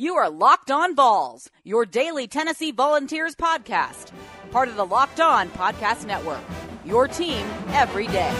You 0.00 0.14
are 0.14 0.30
Locked 0.30 0.70
On 0.70 0.94
Vols, 0.94 1.50
your 1.64 1.84
daily 1.84 2.28
Tennessee 2.28 2.70
Volunteers 2.70 3.34
podcast, 3.34 4.12
part 4.52 4.68
of 4.68 4.76
the 4.76 4.86
Locked 4.86 5.18
On 5.18 5.48
Podcast 5.48 6.06
Network. 6.06 6.38
Your 6.84 7.08
team 7.08 7.44
every 7.70 8.06
day. 8.06 8.32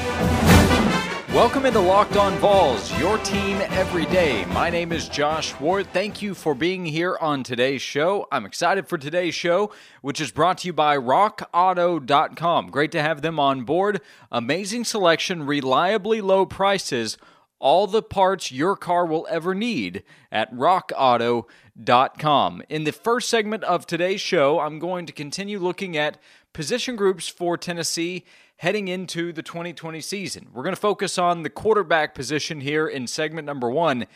Welcome 1.34 1.66
into 1.66 1.80
Locked 1.80 2.16
On 2.16 2.32
Vols, 2.34 2.96
your 3.00 3.18
team 3.18 3.56
every 3.70 4.06
day. 4.06 4.44
My 4.52 4.70
name 4.70 4.92
is 4.92 5.08
Josh 5.08 5.58
Ward. 5.58 5.88
Thank 5.92 6.22
you 6.22 6.32
for 6.32 6.54
being 6.54 6.86
here 6.86 7.18
on 7.20 7.42
today's 7.42 7.82
show. 7.82 8.28
I'm 8.30 8.46
excited 8.46 8.86
for 8.86 8.96
today's 8.96 9.34
show, 9.34 9.72
which 10.00 10.20
is 10.20 10.30
brought 10.30 10.58
to 10.58 10.68
you 10.68 10.72
by 10.72 10.96
RockAuto.com. 10.96 12.70
Great 12.70 12.92
to 12.92 13.02
have 13.02 13.20
them 13.20 13.40
on 13.40 13.64
board. 13.64 14.00
Amazing 14.30 14.84
selection, 14.84 15.44
reliably 15.44 16.20
low 16.20 16.46
prices 16.46 17.18
all 17.60 17.86
the 17.86 18.02
parts 18.02 18.52
your 18.52 18.76
car 18.76 19.06
will 19.06 19.26
ever 19.30 19.54
need 19.54 20.02
at 20.30 20.54
rockauto.com. 20.54 22.62
In 22.68 22.84
the 22.84 22.92
first 22.92 23.28
segment 23.28 23.64
of 23.64 23.86
today's 23.86 24.20
show, 24.20 24.60
I'm 24.60 24.78
going 24.78 25.06
to 25.06 25.12
continue 25.12 25.58
looking 25.58 25.96
at 25.96 26.18
position 26.52 26.96
groups 26.96 27.28
for 27.28 27.56
Tennessee 27.56 28.24
heading 28.58 28.88
into 28.88 29.32
the 29.32 29.42
2020 29.42 30.00
season. 30.00 30.48
We're 30.52 30.64
going 30.64 30.74
to 30.74 30.80
focus 30.80 31.18
on 31.18 31.42
the 31.42 31.50
quarterback 31.50 32.14
position 32.14 32.60
here 32.60 32.88
in 32.88 33.06
segment 33.06 33.46
number 33.46 33.70
one, 33.70 34.06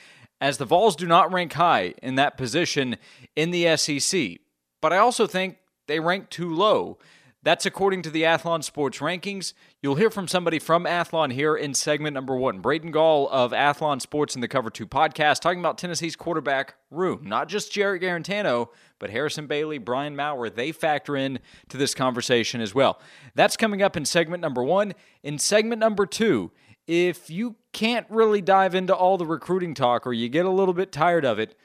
as 0.41 0.59
the 0.59 0.65
Vols 0.65 0.97
do 0.97 1.07
not 1.07 1.33
rank 1.33 1.53
high 1.53 1.95
in 2.03 2.17
that 2.17 2.37
position 2.37 2.97
in 3.37 3.53
the 3.53 3.77
SEC. 3.77 4.39
But 4.81 4.93
I 4.93 4.99
also 4.99 5.29
think 5.29 5.59
they 5.87 6.01
rank 6.01 6.31
too 6.31 6.53
low. 6.53 6.99
That's 7.45 7.67
according 7.67 8.03
to 8.03 8.11
the 8.11 8.23
Athlon 8.23 8.63
Sports 8.63 8.99
rankings. 8.99 9.53
You'll 9.81 9.97
hear 9.97 10.11
from 10.11 10.29
somebody 10.29 10.61
from 10.61 10.85
Athlon 10.85 11.33
here 11.33 11.57
in 11.57 11.75
segment 11.75 12.15
number 12.15 12.37
one. 12.37 12.61
Braden 12.61 12.93
Gall 12.93 13.29
of 13.31 13.51
Athlon 13.51 14.01
Sports 14.01 14.37
in 14.37 14.41
the 14.41 14.47
Cover 14.47 14.71
2 14.71 14.87
podcast 14.87 15.41
talking 15.41 15.59
about 15.59 15.77
Tennessee's 15.77 16.15
quarterback 16.15 16.77
room. 16.93 17.23
Not 17.25 17.49
just 17.49 17.73
Jarrett 17.73 18.01
Guarantano, 18.01 18.69
but 19.01 19.11
Harrison 19.11 19.49
Bailey, 19.49 19.79
Brian 19.79 20.15
Maurer, 20.15 20.51
they 20.51 20.71
factor 20.71 21.17
in 21.17 21.41
to 21.69 21.77
this 21.77 21.97
conversation 21.97 22.61
as 22.61 22.77
well. 22.77 23.01
That's 23.35 23.57
coming 23.57 23.83
up 23.83 23.97
in 23.97 24.05
segment 24.05 24.41
number 24.41 24.63
one. 24.63 24.95
In 25.25 25.37
segment 25.37 25.81
number 25.81 26.07
two, 26.07 26.53
if 26.87 27.29
you 27.29 27.57
can't 27.73 28.07
really 28.09 28.41
dive 28.41 28.77
into 28.77 28.95
all 28.95 29.19
the 29.19 29.27
recruiting 29.27 29.75
talk 29.75 30.07
or 30.07 30.13
you 30.13 30.29
get 30.29 30.47
a 30.47 30.51
little 30.51 30.75
bit 30.75 30.93
tired 30.93 31.25
of 31.25 31.41
it, 31.41 31.57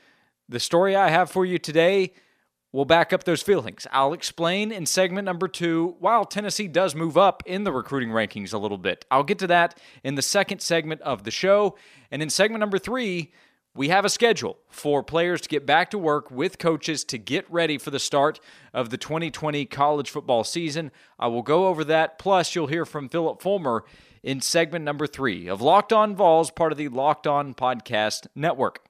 the 0.50 0.60
story 0.60 0.96
I 0.96 1.10
have 1.10 1.30
for 1.30 1.46
you 1.46 1.60
today– 1.60 2.14
will 2.72 2.86
back 2.86 3.14
up 3.14 3.24
those 3.24 3.42
feelings. 3.42 3.88
I'll 3.92 4.14
explain 4.14 4.72
in 4.72 4.86
segment 4.86 5.26
number 5.26 5.48
two 5.48 5.96
while 6.00 6.26
Tennessee 6.26 6.68
does 6.68 6.96
move 6.96 7.18
up 7.18 7.44
in 7.46 7.64
the 7.64 7.72
recruiting 7.72 8.10
rankings 8.10 8.54
a 8.54 8.58
little 8.58 8.78
bit. 8.78 9.06
I'll 9.10 9.24
get 9.24 9.40
to 9.40 9.48
that 9.48 9.80
in 10.04 10.16
the 10.16 10.22
second 10.22 10.62
segment 10.62 11.02
of 11.02 11.24
the 11.24 11.32
show. 11.32 11.78
And 12.12 12.22
in 12.22 12.30
segment 12.30 12.60
number 12.60 12.78
three, 12.78 13.32
we 13.78 13.90
have 13.90 14.06
a 14.06 14.10
schedule 14.10 14.58
for 14.70 15.04
players 15.04 15.40
to 15.42 15.50
get 15.50 15.66
back 15.66 15.92
to 15.92 16.00
work 16.00 16.32
with 16.32 16.58
coaches 16.58 17.04
to 17.06 17.18
get 17.20 17.50
ready 17.52 17.78
for 17.78 17.92
the 17.92 18.00
start 18.00 18.40
of 18.74 18.90
the 18.90 18.98
2020 18.98 19.66
college 19.66 20.10
football 20.10 20.44
season. 20.44 20.92
I 21.20 21.28
will 21.28 21.44
go 21.44 21.68
over 21.68 21.84
that. 21.84 22.18
Plus, 22.18 22.56
you'll 22.56 22.68
hear 22.68 22.86
from 22.86 23.08
Phillip 23.08 23.40
Fulmer 23.42 23.86
in 24.24 24.42
segment 24.42 24.84
number 24.84 25.06
three 25.06 25.48
of 25.48 25.62
Locked 25.62 25.94
On 25.94 26.16
Vols, 26.16 26.50
part 26.50 26.72
of 26.72 26.78
the 26.80 26.90
Locked 26.90 27.28
On 27.28 27.54
Podcast 27.54 28.26
Network. 28.36 28.84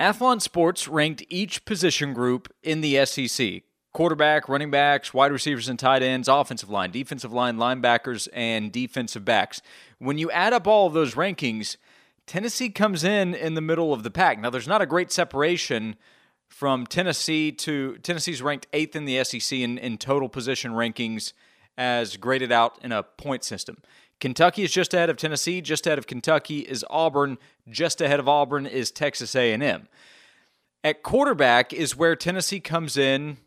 Athlon 0.00 0.40
Sports 0.40 0.86
ranked 0.86 1.24
each 1.28 1.64
position 1.64 2.14
group 2.14 2.52
in 2.62 2.80
the 2.80 3.04
SEC 3.04 3.62
quarterback, 3.92 4.48
running 4.48 4.70
backs, 4.70 5.12
wide 5.12 5.32
receivers 5.32 5.68
and 5.68 5.76
tight 5.76 6.04
ends, 6.04 6.28
offensive 6.28 6.70
line, 6.70 6.92
defensive 6.92 7.32
line, 7.32 7.56
linebackers, 7.56 8.28
and 8.32 8.70
defensive 8.70 9.24
backs. 9.24 9.60
When 9.98 10.16
you 10.16 10.30
add 10.30 10.52
up 10.52 10.68
all 10.68 10.86
of 10.86 10.92
those 10.92 11.14
rankings, 11.14 11.76
Tennessee 12.24 12.70
comes 12.70 13.02
in 13.02 13.34
in 13.34 13.54
the 13.54 13.60
middle 13.60 13.92
of 13.92 14.04
the 14.04 14.10
pack. 14.10 14.38
Now, 14.38 14.50
there's 14.50 14.68
not 14.68 14.82
a 14.82 14.86
great 14.86 15.10
separation 15.10 15.96
from 16.46 16.86
Tennessee 16.86 17.50
to 17.50 17.98
Tennessee's 17.98 18.40
ranked 18.40 18.68
eighth 18.72 18.94
in 18.94 19.04
the 19.04 19.24
SEC 19.24 19.58
in, 19.58 19.78
in 19.78 19.98
total 19.98 20.28
position 20.28 20.72
rankings 20.72 21.32
as 21.76 22.16
graded 22.16 22.52
out 22.52 22.78
in 22.82 22.92
a 22.92 23.02
point 23.02 23.42
system. 23.42 23.78
Kentucky 24.20 24.64
is 24.64 24.72
just 24.72 24.94
ahead 24.94 25.10
of 25.10 25.16
Tennessee, 25.16 25.60
just 25.60 25.86
ahead 25.86 25.98
of 25.98 26.06
Kentucky 26.06 26.60
is 26.60 26.84
Auburn, 26.90 27.38
just 27.68 28.00
ahead 28.00 28.18
of 28.18 28.28
Auburn 28.28 28.66
is 28.66 28.90
Texas 28.90 29.34
A&M. 29.36 29.88
At 30.82 31.02
quarterback 31.02 31.72
is 31.72 31.96
where 31.96 32.16
Tennessee 32.16 32.60
comes 32.60 32.96
in 32.96 33.38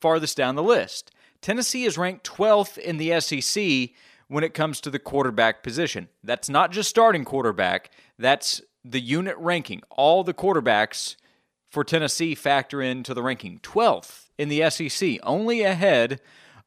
farthest 0.00 0.36
down 0.36 0.54
the 0.54 0.62
list. 0.62 1.12
Tennessee 1.40 1.84
is 1.84 1.98
ranked 1.98 2.26
12th 2.26 2.78
in 2.78 2.96
the 2.96 3.20
SEC 3.20 3.90
when 4.28 4.44
it 4.44 4.54
comes 4.54 4.80
to 4.80 4.90
the 4.90 4.98
quarterback 4.98 5.62
position. 5.62 6.08
That's 6.22 6.48
not 6.48 6.72
just 6.72 6.90
starting 6.90 7.24
quarterback, 7.24 7.90
that's 8.18 8.60
the 8.84 9.00
unit 9.00 9.36
ranking. 9.38 9.82
All 9.90 10.24
the 10.24 10.34
quarterbacks 10.34 11.16
for 11.70 11.84
Tennessee 11.84 12.34
factor 12.34 12.80
into 12.80 13.14
the 13.14 13.22
ranking. 13.22 13.60
12th 13.60 14.28
in 14.38 14.48
the 14.48 14.68
SEC, 14.70 15.18
only 15.22 15.62
ahead 15.62 16.20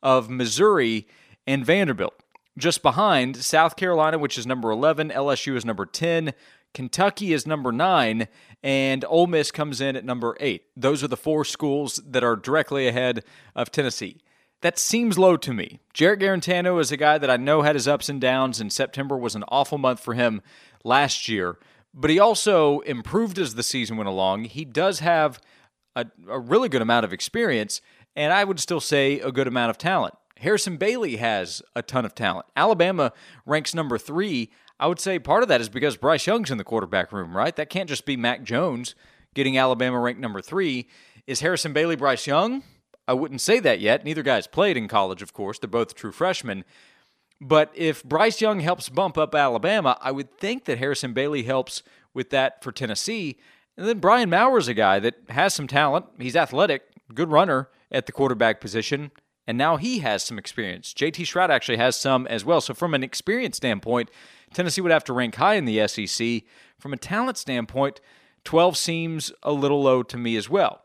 of 0.03 0.29
Missouri 0.29 1.07
and 1.47 1.65
Vanderbilt. 1.65 2.13
Just 2.57 2.81
behind 2.81 3.37
South 3.37 3.75
Carolina, 3.75 4.17
which 4.17 4.37
is 4.37 4.45
number 4.45 4.71
11, 4.71 5.09
LSU 5.09 5.55
is 5.55 5.63
number 5.63 5.85
10, 5.85 6.33
Kentucky 6.73 7.33
is 7.33 7.47
number 7.47 7.71
9, 7.71 8.27
and 8.63 9.05
Ole 9.05 9.27
Miss 9.27 9.51
comes 9.51 9.81
in 9.81 9.95
at 9.95 10.05
number 10.05 10.35
8. 10.39 10.63
Those 10.75 11.03
are 11.03 11.07
the 11.07 11.17
four 11.17 11.45
schools 11.45 12.01
that 12.05 12.23
are 12.23 12.35
directly 12.35 12.87
ahead 12.87 13.23
of 13.55 13.71
Tennessee. 13.71 14.17
That 14.61 14.77
seems 14.77 15.17
low 15.17 15.37
to 15.37 15.53
me. 15.53 15.79
Jarrett 15.93 16.19
Guarantano 16.19 16.79
is 16.79 16.91
a 16.91 16.97
guy 16.97 17.17
that 17.17 17.29
I 17.29 17.37
know 17.37 17.63
had 17.63 17.75
his 17.75 17.87
ups 17.87 18.09
and 18.09 18.21
downs, 18.21 18.61
and 18.61 18.71
September 18.71 19.17
was 19.17 19.35
an 19.35 19.43
awful 19.47 19.77
month 19.77 19.99
for 19.99 20.13
him 20.13 20.41
last 20.83 21.27
year. 21.27 21.57
But 21.93 22.09
he 22.09 22.19
also 22.19 22.79
improved 22.81 23.39
as 23.39 23.55
the 23.55 23.63
season 23.63 23.97
went 23.97 24.07
along. 24.07 24.45
He 24.45 24.63
does 24.63 24.99
have 24.99 25.41
a, 25.95 26.05
a 26.29 26.39
really 26.39 26.69
good 26.69 26.81
amount 26.81 27.05
of 27.05 27.11
experience, 27.11 27.81
and 28.15 28.31
I 28.31 28.43
would 28.43 28.59
still 28.59 28.79
say 28.79 29.19
a 29.19 29.31
good 29.31 29.47
amount 29.47 29.71
of 29.71 29.77
talent. 29.77 30.13
Harrison 30.41 30.77
Bailey 30.77 31.17
has 31.17 31.61
a 31.75 31.83
ton 31.83 32.03
of 32.03 32.15
talent. 32.15 32.47
Alabama 32.55 33.13
ranks 33.45 33.75
number 33.75 33.99
three. 33.99 34.49
I 34.79 34.87
would 34.87 34.99
say 34.99 35.19
part 35.19 35.43
of 35.43 35.49
that 35.49 35.61
is 35.61 35.69
because 35.69 35.97
Bryce 35.97 36.25
Young's 36.25 36.49
in 36.49 36.57
the 36.57 36.63
quarterback 36.63 37.11
room, 37.11 37.37
right? 37.37 37.55
That 37.55 37.69
can't 37.69 37.87
just 37.87 38.07
be 38.07 38.17
Mac 38.17 38.43
Jones 38.43 38.95
getting 39.35 39.55
Alabama 39.55 39.99
ranked 39.99 40.19
number 40.19 40.41
three. 40.41 40.87
Is 41.27 41.41
Harrison 41.41 41.73
Bailey 41.73 41.95
Bryce 41.95 42.25
Young? 42.25 42.63
I 43.07 43.13
wouldn't 43.13 43.41
say 43.41 43.59
that 43.59 43.79
yet. 43.79 44.03
Neither 44.03 44.23
guy's 44.23 44.47
played 44.47 44.77
in 44.77 44.87
college, 44.87 45.21
of 45.21 45.31
course. 45.31 45.59
They're 45.59 45.69
both 45.69 45.93
true 45.93 46.11
freshmen. 46.11 46.65
But 47.39 47.71
if 47.75 48.03
Bryce 48.03 48.41
Young 48.41 48.61
helps 48.61 48.89
bump 48.89 49.19
up 49.19 49.35
Alabama, 49.35 49.97
I 50.01 50.11
would 50.11 50.35
think 50.39 50.65
that 50.65 50.79
Harrison 50.79 51.13
Bailey 51.13 51.43
helps 51.43 51.83
with 52.15 52.31
that 52.31 52.63
for 52.63 52.71
Tennessee. 52.71 53.37
And 53.77 53.87
then 53.87 53.99
Brian 53.99 54.29
Maurer's 54.29 54.67
a 54.67 54.73
guy 54.73 54.99
that 54.99 55.15
has 55.29 55.53
some 55.53 55.67
talent. 55.67 56.07
He's 56.19 56.35
athletic, 56.35 56.83
good 57.13 57.29
runner 57.29 57.69
at 57.91 58.07
the 58.07 58.11
quarterback 58.11 58.59
position 58.59 59.11
and 59.47 59.57
now 59.57 59.77
he 59.77 59.99
has 59.99 60.23
some 60.23 60.37
experience. 60.37 60.93
JT 60.93 61.25
Shrout 61.25 61.49
actually 61.49 61.77
has 61.77 61.95
some 61.95 62.27
as 62.27 62.45
well. 62.45 62.61
So, 62.61 62.73
from 62.73 62.93
an 62.93 63.03
experience 63.03 63.57
standpoint, 63.57 64.09
Tennessee 64.53 64.81
would 64.81 64.91
have 64.91 65.03
to 65.05 65.13
rank 65.13 65.35
high 65.35 65.55
in 65.55 65.65
the 65.65 65.87
SEC. 65.87 66.43
From 66.79 66.93
a 66.93 66.97
talent 66.97 67.37
standpoint, 67.37 68.01
12 68.43 68.77
seems 68.77 69.31
a 69.43 69.51
little 69.51 69.81
low 69.81 70.03
to 70.03 70.17
me 70.17 70.35
as 70.35 70.49
well. 70.49 70.81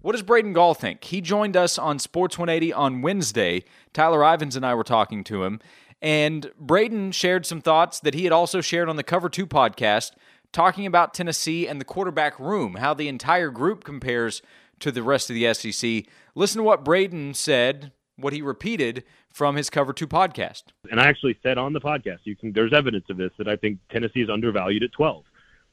What 0.00 0.12
does 0.12 0.22
Braden 0.22 0.52
Gall 0.52 0.74
think? 0.74 1.02
He 1.04 1.20
joined 1.20 1.56
us 1.56 1.76
on 1.76 1.98
Sports 1.98 2.38
180 2.38 2.72
on 2.72 3.02
Wednesday. 3.02 3.64
Tyler 3.92 4.22
Ivins 4.22 4.54
and 4.54 4.64
I 4.64 4.74
were 4.74 4.84
talking 4.84 5.24
to 5.24 5.42
him, 5.42 5.60
and 6.00 6.52
Braden 6.58 7.10
shared 7.12 7.46
some 7.46 7.60
thoughts 7.60 7.98
that 8.00 8.14
he 8.14 8.24
had 8.24 8.32
also 8.32 8.60
shared 8.60 8.88
on 8.88 8.96
the 8.96 9.02
Cover 9.02 9.28
2 9.28 9.46
podcast, 9.46 10.12
talking 10.52 10.86
about 10.86 11.14
Tennessee 11.14 11.66
and 11.66 11.80
the 11.80 11.84
quarterback 11.84 12.38
room, 12.38 12.76
how 12.76 12.94
the 12.94 13.08
entire 13.08 13.50
group 13.50 13.82
compares 13.82 14.40
to 14.80 14.92
the 14.92 15.02
rest 15.02 15.30
of 15.30 15.34
the 15.34 15.52
SEC. 15.54 16.04
Listen 16.34 16.58
to 16.58 16.64
what 16.64 16.84
Braden 16.84 17.34
said, 17.34 17.92
what 18.16 18.32
he 18.32 18.42
repeated 18.42 19.04
from 19.32 19.56
his 19.56 19.70
Cover 19.70 19.92
2 19.92 20.06
podcast. 20.06 20.64
And 20.90 21.00
I 21.00 21.06
actually 21.06 21.38
said 21.42 21.58
on 21.58 21.72
the 21.72 21.80
podcast, 21.80 22.18
you 22.24 22.36
can 22.36 22.52
there's 22.52 22.72
evidence 22.72 23.06
of 23.10 23.16
this 23.16 23.32
that 23.38 23.48
I 23.48 23.56
think 23.56 23.78
Tennessee 23.90 24.22
is 24.22 24.30
undervalued 24.30 24.82
at 24.82 24.92
12 24.92 25.24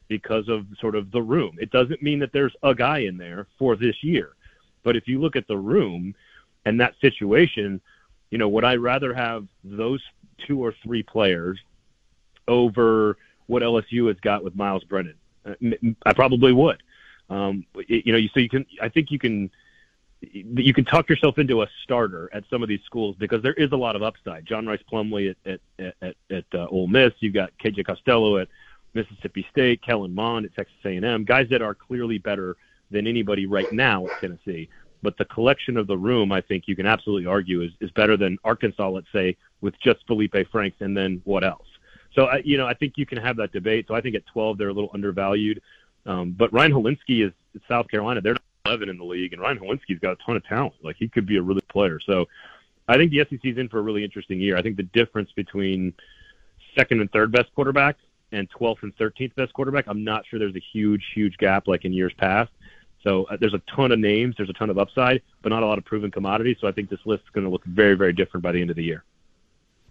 because 0.08 0.48
of 0.50 0.66
sort 0.80 0.96
of 0.96 1.12
the 1.12 1.22
room. 1.22 1.58
It 1.60 1.72
doesn't 1.72 2.02
mean 2.02 2.20
that 2.20 2.32
there's 2.32 2.56
a 2.64 2.76
guy 2.76 3.00
in 3.00 3.18
there 3.18 3.48
for 3.58 3.76
this 3.76 4.04
year. 4.04 4.34
But 4.84 4.96
if 4.96 5.08
you 5.08 5.20
look 5.20 5.36
at 5.36 5.48
the 5.48 5.58
room 5.58 6.14
and 6.66 6.80
that 6.80 6.94
situation, 7.02 7.82
you 8.30 8.38
know, 8.38 8.48
would 8.50 8.64
I 8.64 8.76
rather 8.76 9.14
have 9.14 9.48
those 9.64 10.02
two 10.46 10.64
or 10.64 10.74
three 10.84 11.04
players 11.04 11.60
over 12.48 13.18
what 13.48 13.64
LSU 13.64 14.08
has 14.08 14.20
got 14.20 14.44
with 14.44 14.56
Myles 14.56 14.84
Brennan? 14.84 15.16
Uh, 15.46 15.54
I 16.06 16.14
probably 16.14 16.54
would. 16.54 16.82
Um, 17.30 17.66
you 17.88 18.14
know, 18.14 18.20
so 18.34 18.40
you 18.40 18.50
can. 18.50 18.66
I 18.82 18.90
think 18.90 19.12
you 19.12 19.20
can. 19.20 19.50
You 20.22 20.74
can 20.74 20.86
talk 20.86 21.08
yourself 21.10 21.38
into 21.38 21.62
a 21.62 21.68
starter 21.84 22.30
at 22.34 22.44
some 22.50 22.64
of 22.64 22.70
these 22.70 22.80
schools 22.86 23.16
because 23.20 23.44
there 23.44 23.54
is 23.54 23.72
a 23.74 23.76
lot 23.76 23.96
of 23.96 24.02
upside. 24.02 24.46
John 24.46 24.66
Rhys 24.66 24.80
Plumlee 24.92 25.36
at 25.46 25.60
at 25.80 25.96
at, 26.02 26.16
at 26.32 26.46
uh, 26.54 26.68
Ole 26.68 26.88
Miss. 26.88 27.14
You've 27.20 27.34
got 27.34 27.52
KJ 27.64 27.86
Costello 27.86 28.38
at 28.38 28.48
Mississippi 28.96 29.46
State, 29.52 29.82
Kellen 29.84 30.16
Mond 30.16 30.46
at 30.46 30.56
Texas 30.56 30.78
A&M. 30.86 31.26
Guys 31.26 31.48
that 31.50 31.62
are 31.62 31.76
clearly 31.76 32.18
better 32.18 32.56
than 32.90 33.06
anybody 33.06 33.46
right 33.46 33.72
now 33.72 34.06
at 34.08 34.20
Tennessee. 34.22 34.70
But 35.04 35.18
the 35.18 35.26
collection 35.26 35.78
of 35.78 35.86
the 35.86 35.98
room, 35.98 36.32
I 36.32 36.42
think 36.42 36.68
you 36.68 36.76
can 36.76 36.88
absolutely 36.88 37.28
argue 37.28 37.62
is, 37.62 37.72
is 37.80 37.92
better 37.92 38.18
than 38.18 38.38
Arkansas, 38.44 38.90
let's 38.90 39.12
say, 39.12 39.38
with 39.62 39.80
just 39.80 40.00
Felipe 40.08 40.36
Franks 40.52 40.78
and 40.80 40.98
then 40.98 41.22
what 41.26 41.44
else? 41.44 41.68
So, 42.14 42.26
I, 42.26 42.38
you 42.46 42.58
know, 42.58 42.66
I 42.66 42.74
think 42.74 42.94
you 42.96 43.06
can 43.06 43.18
have 43.18 43.36
that 43.38 43.52
debate. 43.52 43.86
So 43.88 43.94
I 43.94 44.02
think 44.02 44.16
at 44.16 44.26
12, 44.28 44.58
they're 44.58 44.70
a 44.70 44.74
little 44.74 44.90
undervalued. 44.94 45.62
Um, 46.06 46.32
but 46.32 46.52
Ryan 46.54 46.72
Hilinski 46.72 47.26
is 47.26 47.34
South 47.68 47.88
Carolina, 47.90 48.22
they're 48.22 48.36
11 48.66 48.90
in 48.90 48.98
the 48.98 49.04
league, 49.04 49.34
and 49.34 49.42
Ryan 49.42 49.60
Hilinski's 49.60 50.00
got 50.00 50.12
a 50.12 50.18
ton 50.26 50.36
of 50.36 50.46
talent. 50.46 50.74
Like 50.84 50.96
he 50.98 51.08
could 51.08 51.26
be 51.26 51.38
a 51.38 51.42
really 51.42 51.62
player. 51.70 52.00
So 52.00 52.26
I 52.88 52.98
think 52.98 53.12
the 53.12 53.26
SEC's 53.30 53.58
in 53.58 53.70
for 53.70 53.80
a 53.80 53.82
really 53.82 54.04
interesting 54.04 54.40
year. 54.40 54.58
I 54.58 54.62
think 54.62 54.78
the 54.78 54.84
difference 54.84 55.32
between 55.32 55.94
second 56.78 57.02
and 57.02 57.12
third 57.12 57.32
best 57.32 57.54
quarterback 57.56 57.98
and 58.32 58.50
12th 58.52 58.84
and 58.84 58.96
13th 58.98 59.36
best 59.36 59.54
quarterback, 59.54 59.86
I'm 59.88 60.04
not 60.04 60.26
sure 60.28 60.40
there's 60.40 60.56
a 60.56 60.64
huge, 60.74 61.04
huge 61.14 61.38
gap 61.38 61.68
like 61.68 61.86
in 61.86 61.94
years 61.94 62.14
past. 62.18 62.52
So 63.04 63.26
uh, 63.26 63.38
there's 63.40 63.54
a 63.54 63.62
ton 63.76 63.92
of 63.92 64.00
names, 64.00 64.36
there's 64.38 64.50
a 64.50 64.54
ton 64.54 64.70
of 64.70 64.80
upside, 64.80 65.22
but 65.42 65.50
not 65.50 65.64
a 65.64 65.66
lot 65.66 65.78
of 65.78 65.86
proven 65.86 66.10
commodities. 66.10 66.58
So 66.60 66.68
I 66.68 66.72
think 66.72 66.90
this 66.90 67.00
list 67.06 67.24
is 67.24 67.30
going 67.30 67.46
to 67.46 67.52
look 67.52 67.64
very, 67.66 67.96
very 67.96 68.14
different 68.14 68.44
by 68.44 68.52
the 68.52 68.60
end 68.60 68.72
of 68.72 68.76
the 68.76 68.84
year. 68.84 69.04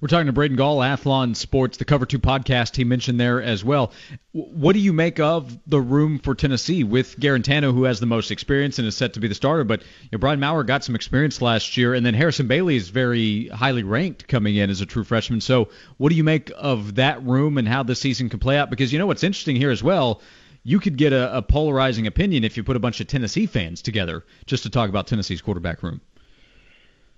We're 0.05 0.09
talking 0.09 0.27
to 0.27 0.35
Braden 0.35 0.59
Gall, 0.59 0.81
Athlon 0.81 1.35
Sports, 1.35 1.79
the 1.79 1.87
Cover 1.87 2.05
2 2.05 2.19
podcast 2.19 2.77
he 2.77 2.85
mentioned 2.85 3.19
there 3.19 3.41
as 3.41 3.65
well. 3.65 3.91
What 4.33 4.75
do 4.75 4.79
you 4.79 4.93
make 4.93 5.19
of 5.19 5.59
the 5.67 5.81
room 5.81 6.19
for 6.19 6.35
Tennessee 6.35 6.85
with 6.85 7.19
Guarantano, 7.19 7.73
who 7.73 7.85
has 7.85 8.01
the 8.01 8.07
most 8.07 8.31
experience 8.31 8.79
and 8.79 8.87
is 8.87 8.95
set 8.95 9.15
to 9.15 9.21
be 9.21 9.29
the 9.29 9.35
starter? 9.35 9.65
But 9.65 9.81
you 9.81 10.09
know, 10.13 10.19
Brian 10.19 10.41
Maurer 10.41 10.63
got 10.63 10.85
some 10.85 10.95
experience 10.95 11.41
last 11.41 11.79
year, 11.79 11.95
and 11.95 12.05
then 12.05 12.13
Harrison 12.13 12.47
Bailey 12.47 12.77
is 12.77 12.91
very 12.91 13.49
highly 13.49 13.83
ranked 13.83 14.29
coming 14.29 14.57
in 14.57 14.69
as 14.69 14.83
a 14.83 14.85
true 14.85 15.05
freshman. 15.05 15.41
So 15.41 15.71
what 15.97 16.11
do 16.11 16.17
you 16.17 16.25
make 16.25 16.53
of 16.55 16.97
that 16.97 17.25
room 17.25 17.57
and 17.57 17.67
how 17.67 17.83
the 17.83 17.95
season 17.95 18.29
can 18.29 18.41
play 18.41 18.59
out? 18.59 18.69
Because 18.69 18.93
you 18.93 18.99
know 18.99 19.07
what's 19.07 19.25
interesting 19.25 19.57
here 19.57 19.71
as 19.71 19.83
well 19.83 20.21
you 20.67 20.81
could 20.81 20.99
get 20.99 21.15
a, 21.15 21.39
a, 21.39 21.43
polarizing 21.43 22.07
opinion 22.07 22.43
if 22.45 22.59
you 22.59 22.65
put 22.65 22.77
a 22.77 22.79
bunch 22.79 23.01
of 23.01 23.07
Tennessee 23.07 23.45
fans 23.45 23.81
together 23.81 24.25
just 24.45 24.63
to 24.63 24.71
talk 24.71 24.89
about 24.89 25.07
Tennessee's 25.07 25.43
quarterback 25.43 25.83
room. 25.83 26.01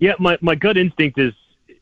Yeah, 0.00 0.15
my, 0.19 0.37
my 0.41 0.56
gut 0.56 0.77
instinct 0.77 1.17
is 1.21 1.33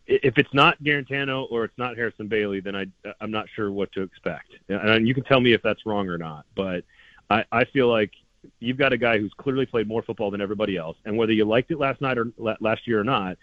if 0.07 0.37
it's 0.37 0.53
not 0.53 0.83
Guarantano 0.83 1.51
or 1.51 1.65
it's 1.65 1.79
not 1.79 1.97
Harrison 1.97 2.29
Bailey, 2.29 2.61
then 2.61 2.77
I 2.77 2.87
I'm 3.21 3.31
not 3.31 3.47
sure 3.55 3.71
what 3.71 3.91
to 3.93 4.03
expect. 4.03 4.53
And 4.69 5.09
you 5.09 5.15
can 5.15 5.25
tell 5.25 5.41
me 5.41 5.53
if 5.53 5.63
that's 5.63 5.87
wrong 5.87 6.09
or 6.09 6.19
not. 6.19 6.45
But 6.55 6.85
I, 7.31 7.45
I 7.51 7.65
feel 7.65 7.89
like 7.89 8.11
you've 8.61 8.77
got 8.77 8.93
a 8.93 8.99
guy 8.99 9.19
who's 9.19 9.33
clearly 9.39 9.67
played 9.67 9.89
more 9.89 10.03
football 10.03 10.31
than 10.31 10.41
everybody 10.41 10.77
else, 10.77 10.97
and 11.05 11.17
whether 11.17 11.33
you 11.33 11.45
liked 11.45 11.71
it 11.71 11.79
last 11.79 12.01
night 12.01 12.19
or 12.19 12.33
last 12.61 12.87
year 12.87 13.01
or 13.01 13.05
not, 13.05 13.39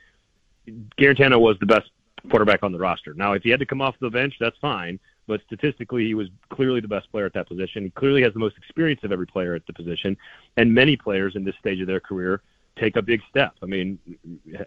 Guarantano 1.00 1.40
was 1.40 1.58
the 1.60 1.66
best 1.66 1.90
quarterback 2.30 2.62
on 2.62 2.72
the 2.72 2.78
roster. 2.78 3.16
Now, 3.16 3.34
if 3.34 3.42
he 3.42 3.50
had 3.50 3.60
to 3.60 3.66
come 3.66 3.82
off 3.82 3.96
the 4.00 4.10
bench, 4.10 4.36
that's 4.40 4.58
fine. 4.62 5.00
But 5.28 5.42
statistically, 5.46 6.06
he 6.06 6.14
was 6.14 6.28
clearly 6.50 6.82
the 6.82 6.88
best 6.88 7.10
player 7.12 7.26
at 7.26 7.34
that 7.34 7.48
position. 7.48 7.84
He 7.84 7.90
clearly 7.92 8.22
has 8.22 8.34
the 8.34 8.40
most 8.40 8.58
experience 8.58 9.02
of 9.04 9.12
every 9.12 9.28
player 9.28 9.56
at 9.56 9.66
the 9.66 9.74
position, 9.74 10.18
and 10.58 10.74
many 10.74 10.98
players 10.98 11.36
in 11.36 11.44
this 11.44 11.56
stage 11.60 11.80
of 11.80 11.88
their 11.88 12.00
career 12.00 12.42
take 12.78 12.96
a 12.96 13.02
big 13.02 13.22
step. 13.30 13.54
I 13.62 13.66
mean, 13.66 14.00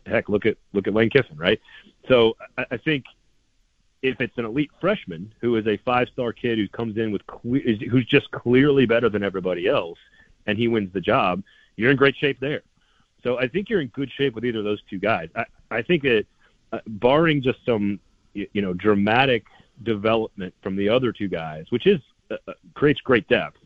heck, 0.06 0.28
look 0.28 0.46
at 0.46 0.56
look 0.72 0.86
at 0.86 0.94
Lane 0.94 1.10
Kiffin, 1.10 1.36
right? 1.36 1.60
So 2.08 2.36
I, 2.58 2.66
I 2.72 2.76
think 2.76 3.04
if 4.02 4.20
it's 4.20 4.36
an 4.36 4.44
elite 4.44 4.70
freshman 4.80 5.32
who 5.40 5.56
is 5.56 5.66
a 5.66 5.78
five-star 5.78 6.32
kid 6.34 6.58
who 6.58 6.68
comes 6.68 6.98
in 6.98 7.10
with 7.10 7.22
who's 7.42 8.06
just 8.06 8.30
clearly 8.30 8.86
better 8.86 9.08
than 9.08 9.22
everybody 9.22 9.66
else, 9.66 9.98
and 10.46 10.58
he 10.58 10.68
wins 10.68 10.92
the 10.92 11.00
job, 11.00 11.42
you're 11.76 11.90
in 11.90 11.96
great 11.96 12.16
shape 12.16 12.38
there. 12.40 12.62
So 13.22 13.38
I 13.38 13.48
think 13.48 13.70
you're 13.70 13.80
in 13.80 13.88
good 13.88 14.10
shape 14.12 14.34
with 14.34 14.44
either 14.44 14.58
of 14.58 14.64
those 14.64 14.82
two 14.90 14.98
guys. 14.98 15.30
I, 15.34 15.44
I 15.70 15.82
think 15.82 16.02
that 16.02 16.26
uh, 16.72 16.80
barring 16.86 17.42
just 17.42 17.58
some 17.64 17.98
you 18.34 18.60
know 18.60 18.74
dramatic 18.74 19.44
development 19.82 20.54
from 20.62 20.76
the 20.76 20.88
other 20.88 21.10
two 21.10 21.28
guys, 21.28 21.66
which 21.70 21.86
is 21.86 22.00
uh, 22.30 22.36
uh 22.46 22.52
creates 22.74 23.00
great 23.00 23.26
depth, 23.28 23.56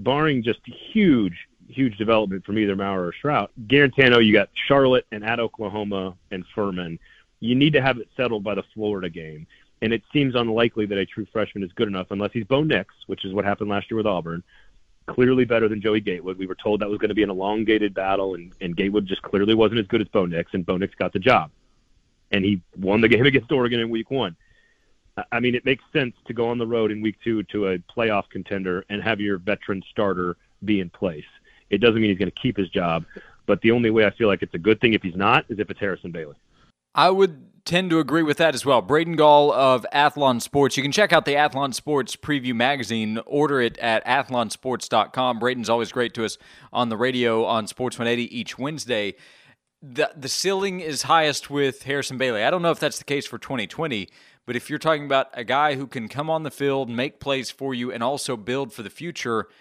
barring 0.00 0.42
just 0.42 0.60
huge 0.92 1.48
huge 1.70 1.96
development 1.96 2.44
from 2.44 2.58
either 2.58 2.76
Maurer 2.76 3.08
or 3.08 3.12
Shrout. 3.12 3.48
Guarantano, 3.66 4.24
you 4.24 4.32
got 4.32 4.48
Charlotte 4.68 5.06
and 5.12 5.24
at 5.24 5.40
Oklahoma 5.40 6.14
and 6.30 6.44
Furman. 6.54 6.98
You 7.40 7.54
need 7.54 7.72
to 7.72 7.82
have 7.82 7.98
it 7.98 8.08
settled 8.16 8.44
by 8.44 8.54
the 8.54 8.64
Florida 8.74 9.08
game. 9.08 9.46
And 9.82 9.92
it 9.92 10.02
seems 10.12 10.34
unlikely 10.34 10.86
that 10.86 10.98
a 10.98 11.06
true 11.06 11.26
freshman 11.32 11.64
is 11.64 11.72
good 11.72 11.88
enough 11.88 12.08
unless 12.10 12.32
he's 12.32 12.44
Bo 12.44 12.62
Nix, 12.62 12.94
which 13.06 13.24
is 13.24 13.32
what 13.32 13.44
happened 13.44 13.70
last 13.70 13.90
year 13.90 13.96
with 13.96 14.06
Auburn. 14.06 14.42
Clearly 15.06 15.44
better 15.44 15.68
than 15.68 15.80
Joey 15.80 16.00
Gatewood. 16.00 16.36
We 16.36 16.46
were 16.46 16.54
told 16.54 16.80
that 16.80 16.90
was 16.90 16.98
going 16.98 17.08
to 17.08 17.14
be 17.14 17.22
an 17.22 17.30
elongated 17.30 17.94
battle, 17.94 18.34
and, 18.34 18.52
and 18.60 18.76
Gatewood 18.76 19.06
just 19.06 19.22
clearly 19.22 19.54
wasn't 19.54 19.80
as 19.80 19.86
good 19.86 20.02
as 20.02 20.08
Bo 20.08 20.26
Nix, 20.26 20.52
and 20.52 20.66
Bo 20.66 20.76
Nix 20.76 20.94
got 20.94 21.12
the 21.12 21.18
job. 21.18 21.50
And 22.30 22.44
he 22.44 22.60
won 22.76 23.00
the 23.00 23.08
game 23.08 23.24
against 23.24 23.50
Oregon 23.50 23.80
in 23.80 23.88
week 23.88 24.10
one. 24.10 24.36
I 25.32 25.40
mean, 25.40 25.54
it 25.54 25.64
makes 25.64 25.82
sense 25.92 26.14
to 26.26 26.34
go 26.34 26.48
on 26.48 26.58
the 26.58 26.66
road 26.66 26.92
in 26.92 27.00
week 27.00 27.16
two 27.24 27.42
to 27.44 27.68
a 27.68 27.78
playoff 27.78 28.28
contender 28.30 28.84
and 28.88 29.02
have 29.02 29.20
your 29.20 29.38
veteran 29.38 29.82
starter 29.90 30.36
be 30.64 30.80
in 30.80 30.90
place. 30.90 31.24
It 31.70 31.78
doesn't 31.78 32.00
mean 32.00 32.10
he's 32.10 32.18
going 32.18 32.30
to 32.30 32.40
keep 32.40 32.56
his 32.56 32.68
job, 32.68 33.04
but 33.46 33.60
the 33.62 33.70
only 33.70 33.90
way 33.90 34.04
I 34.04 34.10
feel 34.10 34.28
like 34.28 34.42
it's 34.42 34.54
a 34.54 34.58
good 34.58 34.80
thing 34.80 34.94
if 34.94 35.02
he's 35.02 35.16
not 35.16 35.44
is 35.48 35.58
if 35.58 35.70
it's 35.70 35.80
Harrison 35.80 36.10
Bailey. 36.10 36.34
I 36.94 37.10
would 37.10 37.64
tend 37.64 37.90
to 37.90 38.00
agree 38.00 38.22
with 38.22 38.38
that 38.38 38.54
as 38.54 38.66
well. 38.66 38.82
Braden 38.82 39.16
Gall 39.16 39.52
of 39.52 39.86
Athlon 39.92 40.42
Sports. 40.42 40.76
You 40.76 40.82
can 40.82 40.92
check 40.92 41.12
out 41.12 41.24
the 41.24 41.34
Athlon 41.34 41.72
Sports 41.72 42.16
Preview 42.16 42.54
Magazine. 42.54 43.18
Order 43.26 43.60
it 43.60 43.78
at 43.78 44.04
athlonsports.com. 44.06 45.38
Braden's 45.38 45.68
always 45.68 45.92
great 45.92 46.14
to 46.14 46.24
us 46.24 46.36
on 46.72 46.88
the 46.88 46.96
radio 46.96 47.44
on 47.44 47.66
Sports 47.66 47.98
180 47.98 48.36
each 48.36 48.58
Wednesday. 48.58 49.14
The, 49.82 50.10
the 50.16 50.28
ceiling 50.28 50.80
is 50.80 51.02
highest 51.02 51.48
with 51.48 51.84
Harrison 51.84 52.18
Bailey. 52.18 52.42
I 52.42 52.50
don't 52.50 52.62
know 52.62 52.70
if 52.70 52.80
that's 52.80 52.98
the 52.98 53.04
case 53.04 53.26
for 53.26 53.38
2020, 53.38 54.08
but 54.46 54.56
if 54.56 54.68
you're 54.68 54.78
talking 54.78 55.04
about 55.04 55.28
a 55.32 55.44
guy 55.44 55.76
who 55.76 55.86
can 55.86 56.08
come 56.08 56.28
on 56.28 56.42
the 56.42 56.50
field, 56.50 56.90
make 56.90 57.20
plays 57.20 57.50
for 57.50 57.72
you, 57.72 57.90
and 57.92 58.02
also 58.02 58.36
build 58.36 58.72
for 58.72 58.82
the 58.82 58.90
future– 58.90 59.46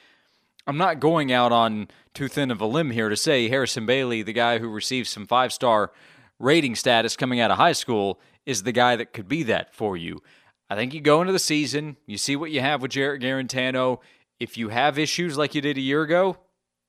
I'm 0.67 0.77
not 0.77 0.99
going 0.99 1.31
out 1.31 1.51
on 1.51 1.87
too 2.13 2.27
thin 2.27 2.51
of 2.51 2.61
a 2.61 2.65
limb 2.65 2.91
here 2.91 3.09
to 3.09 3.17
say 3.17 3.49
Harrison 3.49 3.85
Bailey, 3.85 4.21
the 4.21 4.33
guy 4.33 4.59
who 4.59 4.67
received 4.69 5.07
some 5.07 5.25
five 5.25 5.51
star 5.53 5.91
rating 6.37 6.75
status 6.75 7.17
coming 7.17 7.39
out 7.39 7.51
of 7.51 7.57
high 7.57 7.73
school, 7.73 8.19
is 8.45 8.63
the 8.63 8.71
guy 8.71 8.95
that 8.95 9.13
could 9.13 9.27
be 9.27 9.43
that 9.43 9.73
for 9.73 9.97
you. 9.97 10.21
I 10.69 10.75
think 10.75 10.93
you 10.93 11.01
go 11.01 11.21
into 11.21 11.33
the 11.33 11.39
season, 11.39 11.97
you 12.05 12.17
see 12.17 12.35
what 12.35 12.51
you 12.51 12.61
have 12.61 12.81
with 12.81 12.91
Jarrett 12.91 13.21
Guarantano. 13.21 13.99
If 14.39 14.57
you 14.57 14.69
have 14.69 14.99
issues 14.99 15.37
like 15.37 15.55
you 15.55 15.61
did 15.61 15.77
a 15.77 15.81
year 15.81 16.03
ago, 16.03 16.37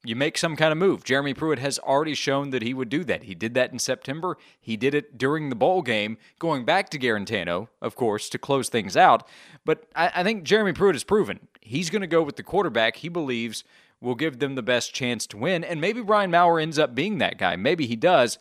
you 0.05 0.17
make 0.17 0.38
some 0.38 0.56
kind 0.56 0.73
of 0.73 0.79
move. 0.79 1.05
Jeremy 1.05 1.35
Pruitt 1.35 1.58
has 1.58 1.79
already 1.79 2.14
shown 2.14 2.50
that 2.50 2.62
he 2.62 2.73
would 2.73 2.88
do 2.88 3.05
that. 3.05 3.25
He 3.25 3.35
did 3.35 3.55
that 3.55 3.73
in 3.73 3.79
September. 3.79 4.38
He 4.61 4.76
did 4.76 4.94
it 4.94 5.19
during 5.19 5.49
the 5.50 5.55
bowl 5.56 5.82
game, 5.82 6.17
going 6.38 6.64
back 6.64 6.88
to 6.91 6.99
Guarantano, 6.99 7.69
of 7.82 7.97
course, 7.97 8.29
to 8.31 8.38
close 8.38 8.69
things 8.69 8.97
out. 8.97 9.29
But 9.64 9.85
I, 9.94 10.11
I 10.17 10.23
think 10.25 10.44
Jeremy 10.44 10.73
Pruitt 10.73 10.94
has 10.94 11.05
proven 11.05 11.41
he's 11.61 11.91
going 11.91 12.00
to 12.00 12.08
go 12.08 12.23
with 12.23 12.37
the 12.37 12.43
quarterback 12.43 12.97
he 12.97 13.08
believes 13.08 13.62
will 14.00 14.14
give 14.14 14.38
them 14.38 14.55
the 14.55 14.62
best 14.62 14.94
chance 14.94 15.26
to 15.26 15.37
win. 15.37 15.62
And 15.62 15.81
maybe 15.81 16.02
Brian 16.02 16.31
Maurer 16.31 16.58
ends 16.58 16.79
up 16.79 16.94
being 16.94 17.19
that 17.19 17.38
guy. 17.38 17.56
Maybe 17.56 17.87
he 17.87 17.97
does. 17.97 18.38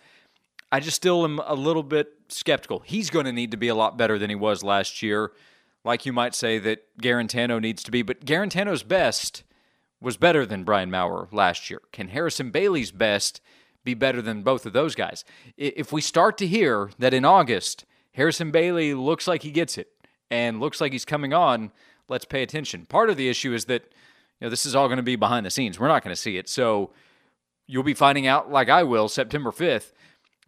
I 0.71 0.79
just 0.79 0.95
still 0.95 1.23
am 1.25 1.39
a 1.45 1.53
little 1.53 1.83
bit 1.83 2.13
skeptical. 2.29 2.79
He's 2.85 3.09
going 3.09 3.25
to 3.25 3.33
need 3.33 3.51
to 3.51 3.57
be 3.57 3.67
a 3.67 3.75
lot 3.75 3.97
better 3.97 4.17
than 4.17 4.29
he 4.29 4.35
was 4.35 4.63
last 4.63 5.01
year. 5.01 5.31
Like 5.83 6.05
you 6.05 6.13
might 6.13 6.33
say 6.33 6.59
that 6.59 6.85
Guarantano 7.01 7.61
needs 7.61 7.83
to 7.83 7.91
be, 7.91 8.01
but 8.01 8.25
Guarantano's 8.25 8.83
best 8.83 9.43
was 10.01 10.17
better 10.17 10.45
than 10.45 10.63
Brian 10.63 10.91
Maurer 10.91 11.27
last 11.31 11.69
year. 11.69 11.81
Can 11.91 12.09
Harrison 12.09 12.51
Bailey's 12.51 12.91
best 12.91 13.41
be 13.83 13.93
better 13.93 14.21
than 14.21 14.43
both 14.43 14.65
of 14.65 14.73
those 14.73 14.95
guys? 14.95 15.25
If 15.57 15.91
we 15.91 16.01
start 16.01 16.37
to 16.39 16.47
hear 16.47 16.89
that 16.99 17.13
in 17.13 17.25
August, 17.25 17.85
Harrison 18.13 18.51
Bailey 18.51 18.93
looks 18.93 19.27
like 19.27 19.43
he 19.43 19.51
gets 19.51 19.77
it 19.77 19.89
and 20.31 20.59
looks 20.59 20.79
like 20.79 20.91
he's 20.91 21.05
coming 21.05 21.33
on, 21.33 21.71
let's 22.07 22.25
pay 22.25 22.43
attention. 22.43 22.85
Part 22.85 23.09
of 23.09 23.17
the 23.17 23.29
issue 23.29 23.53
is 23.53 23.65
that 23.65 23.83
you 24.39 24.45
know 24.45 24.49
this 24.49 24.65
is 24.65 24.75
all 24.75 24.87
going 24.87 24.97
to 24.97 25.03
be 25.03 25.15
behind 25.15 25.45
the 25.45 25.51
scenes. 25.51 25.79
We're 25.79 25.87
not 25.87 26.03
going 26.03 26.15
to 26.15 26.21
see 26.21 26.37
it. 26.37 26.47
So 26.47 26.91
you'll 27.67 27.83
be 27.83 27.93
finding 27.93 28.25
out 28.25 28.51
like 28.51 28.69
I 28.69 28.83
will 28.83 29.09
September 29.09 29.51
5th. 29.51 29.91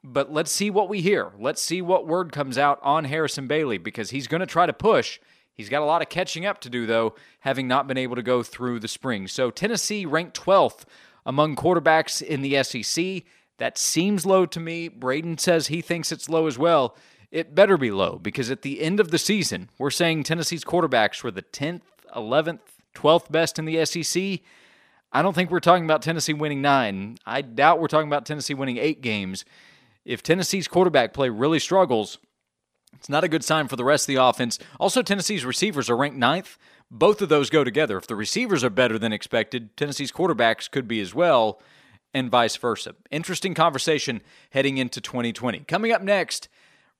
But 0.03 0.31
let's 0.31 0.51
see 0.51 0.71
what 0.71 0.89
we 0.89 1.01
hear. 1.01 1.31
Let's 1.37 1.61
see 1.61 1.81
what 1.81 2.07
word 2.07 2.31
comes 2.31 2.57
out 2.57 2.79
on 2.81 3.05
Harrison 3.05 3.47
Bailey 3.47 3.77
because 3.77 4.09
he's 4.09 4.27
going 4.27 4.39
to 4.39 4.47
try 4.47 4.65
to 4.65 4.73
push. 4.73 5.19
He's 5.53 5.69
got 5.69 5.81
a 5.81 5.85
lot 5.85 6.01
of 6.01 6.09
catching 6.09 6.45
up 6.45 6.59
to 6.61 6.69
do, 6.69 6.85
though, 6.85 7.15
having 7.41 7.67
not 7.67 7.87
been 7.87 7.97
able 7.97 8.15
to 8.15 8.23
go 8.23 8.41
through 8.43 8.79
the 8.79 8.87
spring. 8.87 9.27
So 9.27 9.51
Tennessee 9.51 10.05
ranked 10.05 10.39
12th 10.39 10.85
among 11.25 11.55
quarterbacks 11.55 12.21
in 12.21 12.41
the 12.41 12.63
SEC. 12.63 13.23
That 13.57 13.77
seems 13.77 14.25
low 14.25 14.45
to 14.47 14.59
me. 14.59 14.87
Braden 14.87 15.37
says 15.37 15.67
he 15.67 15.81
thinks 15.81 16.11
it's 16.11 16.29
low 16.29 16.47
as 16.47 16.57
well 16.57 16.95
it 17.31 17.55
better 17.55 17.77
be 17.77 17.91
low 17.91 18.19
because 18.21 18.51
at 18.51 18.61
the 18.61 18.81
end 18.81 18.99
of 18.99 19.09
the 19.09 19.17
season, 19.17 19.69
we're 19.77 19.89
saying 19.89 20.23
Tennessee's 20.23 20.65
quarterbacks 20.65 21.23
were 21.23 21.31
the 21.31 21.41
10th, 21.41 21.81
11th, 22.15 22.59
12th 22.93 23.31
best 23.31 23.57
in 23.57 23.65
the 23.65 23.83
SEC. 23.85 24.41
I 25.13 25.21
don't 25.21 25.33
think 25.33 25.49
we're 25.49 25.61
talking 25.61 25.85
about 25.85 26.01
Tennessee 26.01 26.33
winning 26.33 26.61
nine. 26.61 27.17
I 27.25 27.41
doubt 27.41 27.79
we're 27.79 27.87
talking 27.87 28.09
about 28.09 28.25
Tennessee 28.25 28.53
winning 28.53 28.77
eight 28.77 29.01
games. 29.01 29.45
If 30.03 30.21
Tennessee's 30.21 30.67
quarterback 30.67 31.13
play 31.13 31.29
really 31.29 31.59
struggles, 31.59 32.17
it's 32.93 33.09
not 33.09 33.23
a 33.23 33.29
good 33.29 33.43
sign 33.43 33.67
for 33.67 33.75
the 33.75 33.83
rest 33.83 34.03
of 34.03 34.15
the 34.15 34.23
offense. 34.23 34.59
Also, 34.79 35.01
Tennessee's 35.01 35.45
receivers 35.45 35.89
are 35.89 35.97
ranked 35.97 36.17
ninth. 36.17 36.57
Both 36.89 37.21
of 37.21 37.29
those 37.29 37.49
go 37.49 37.63
together. 37.63 37.97
If 37.97 38.07
the 38.07 38.15
receivers 38.15 38.63
are 38.63 38.69
better 38.69 38.99
than 38.99 39.13
expected, 39.13 39.75
Tennessee's 39.77 40.11
quarterbacks 40.11 40.69
could 40.69 40.87
be 40.87 40.99
as 40.99 41.15
well, 41.15 41.61
and 42.13 42.29
vice 42.29 42.57
versa. 42.57 42.95
Interesting 43.09 43.53
conversation 43.53 44.21
heading 44.49 44.77
into 44.77 44.99
2020. 44.99 45.59
Coming 45.61 45.91
up 45.91 46.01
next, 46.01 46.49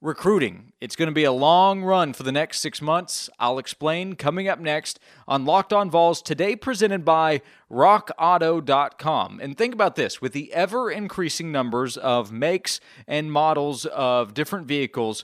recruiting. 0.02 0.74
It's 0.82 0.96
going 0.96 1.10
to 1.10 1.14
be 1.14 1.26
a 1.26 1.32
long 1.32 1.84
run 1.84 2.14
for 2.14 2.24
the 2.24 2.32
next 2.32 2.60
six 2.60 2.82
months. 2.82 3.30
I'll 3.40 3.60
explain 3.60 4.16
coming 4.16 4.48
up 4.48 4.60
next 4.60 5.00
on 5.28 5.46
Locked 5.46 5.72
On 5.72 5.92
Vols, 5.92 6.24
today 6.24 6.56
presented 6.56 7.06
by 7.06 7.42
RockAuto.com. 7.72 9.40
And 9.42 9.56
think 9.56 9.74
about 9.74 9.96
this 9.96 10.20
with 10.20 10.34
the 10.34 10.52
ever 10.54 10.90
increasing 10.90 11.52
numbers 11.52 11.98
of 11.98 12.32
makes 12.32 12.80
and 13.08 13.32
models 13.32 13.86
of 13.86 14.34
different 14.34 14.66
vehicles. 14.66 15.24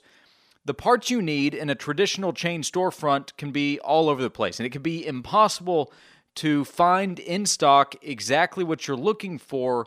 The 0.67 0.74
parts 0.74 1.09
you 1.09 1.21
need 1.21 1.53
in 1.53 1.69
a 1.69 1.75
traditional 1.75 2.33
chain 2.33 2.62
storefront 2.62 3.38
can 3.38 3.51
be 3.51 3.79
all 3.79 4.09
over 4.09 4.21
the 4.21 4.29
place, 4.29 4.59
and 4.59 4.67
it 4.67 4.71
can 4.71 4.81
be 4.81 5.07
impossible 5.07 5.93
to 6.36 6.65
find 6.65 7.19
in 7.19 7.45
stock 7.45 7.95
exactly 8.01 8.65
what 8.65 8.86
you're 8.86 8.97
looking 8.97 9.38
for 9.38 9.86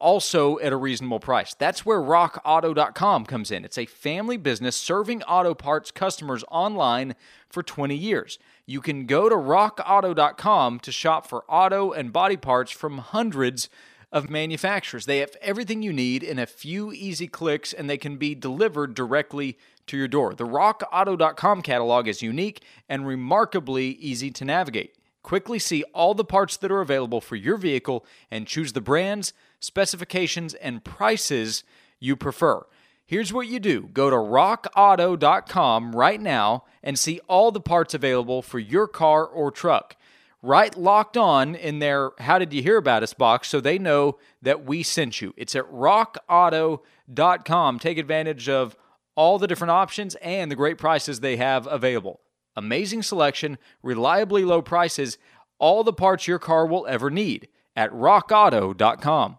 also 0.00 0.58
at 0.58 0.72
a 0.72 0.76
reasonable 0.76 1.20
price. 1.20 1.54
That's 1.54 1.86
where 1.86 2.00
rockauto.com 2.00 3.24
comes 3.24 3.52
in. 3.52 3.64
It's 3.64 3.78
a 3.78 3.86
family 3.86 4.36
business 4.36 4.74
serving 4.74 5.22
auto 5.22 5.54
parts 5.54 5.92
customers 5.92 6.42
online 6.50 7.14
for 7.48 7.62
20 7.62 7.94
years. 7.94 8.36
You 8.66 8.80
can 8.80 9.06
go 9.06 9.28
to 9.28 9.36
rockauto.com 9.36 10.80
to 10.80 10.90
shop 10.90 11.28
for 11.28 11.44
auto 11.48 11.92
and 11.92 12.12
body 12.12 12.36
parts 12.36 12.72
from 12.72 12.98
hundreds 12.98 13.68
of 14.10 14.28
manufacturers. 14.28 15.06
They 15.06 15.18
have 15.18 15.36
everything 15.40 15.82
you 15.82 15.92
need 15.92 16.24
in 16.24 16.40
a 16.40 16.46
few 16.46 16.92
easy 16.92 17.28
clicks 17.28 17.72
and 17.72 17.88
they 17.88 17.98
can 17.98 18.16
be 18.16 18.34
delivered 18.34 18.94
directly 18.94 19.56
to 19.90 19.96
your 19.96 20.08
door. 20.08 20.34
The 20.34 20.46
rockauto.com 20.46 21.62
catalog 21.62 22.08
is 22.08 22.22
unique 22.22 22.62
and 22.88 23.06
remarkably 23.06 23.90
easy 23.92 24.30
to 24.30 24.44
navigate. 24.44 24.96
Quickly 25.22 25.58
see 25.58 25.84
all 25.92 26.14
the 26.14 26.24
parts 26.24 26.56
that 26.56 26.72
are 26.72 26.80
available 26.80 27.20
for 27.20 27.36
your 27.36 27.56
vehicle 27.56 28.06
and 28.30 28.46
choose 28.46 28.72
the 28.72 28.80
brands, 28.80 29.32
specifications, 29.58 30.54
and 30.54 30.82
prices 30.82 31.64
you 31.98 32.16
prefer. 32.16 32.64
Here's 33.04 33.32
what 33.32 33.48
you 33.48 33.58
do 33.58 33.90
go 33.92 34.08
to 34.08 34.16
rockauto.com 34.16 35.96
right 35.96 36.20
now 36.20 36.64
and 36.82 36.98
see 36.98 37.20
all 37.28 37.50
the 37.50 37.60
parts 37.60 37.92
available 37.92 38.40
for 38.40 38.60
your 38.60 38.86
car 38.86 39.26
or 39.26 39.50
truck. 39.50 39.96
Write 40.42 40.78
locked 40.78 41.18
on 41.18 41.54
in 41.54 41.80
their 41.80 42.12
How 42.18 42.38
Did 42.38 42.54
You 42.54 42.62
Hear 42.62 42.78
About 42.78 43.02
Us 43.02 43.12
box 43.12 43.48
so 43.48 43.60
they 43.60 43.78
know 43.78 44.16
that 44.40 44.64
we 44.64 44.82
sent 44.82 45.20
you. 45.20 45.34
It's 45.36 45.54
at 45.54 45.70
rockauto.com. 45.70 47.78
Take 47.78 47.98
advantage 47.98 48.48
of 48.48 48.74
all 49.20 49.38
the 49.38 49.46
different 49.46 49.70
options 49.70 50.14
and 50.22 50.50
the 50.50 50.56
great 50.56 50.78
prices 50.78 51.20
they 51.20 51.36
have 51.36 51.66
available. 51.66 52.20
Amazing 52.56 53.02
selection, 53.02 53.58
reliably 53.82 54.46
low 54.46 54.62
prices, 54.62 55.18
all 55.58 55.84
the 55.84 55.92
parts 55.92 56.26
your 56.26 56.38
car 56.38 56.66
will 56.66 56.86
ever 56.86 57.10
need 57.10 57.48
at 57.76 57.92
rockauto.com. 57.92 59.38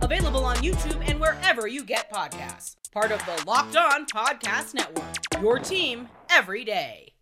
Available 0.00 0.44
on 0.44 0.56
YouTube 0.56 1.02
and 1.08 1.20
wherever 1.20 1.66
you 1.66 1.82
get 1.82 2.10
podcasts. 2.10 2.76
Part 2.92 3.10
of 3.10 3.24
the 3.26 3.44
Locked 3.46 3.76
On 3.76 4.06
Podcast 4.06 4.74
Network. 4.74 5.04
Your 5.42 5.58
team 5.58 6.08
every 6.30 6.64
day. 6.64 7.12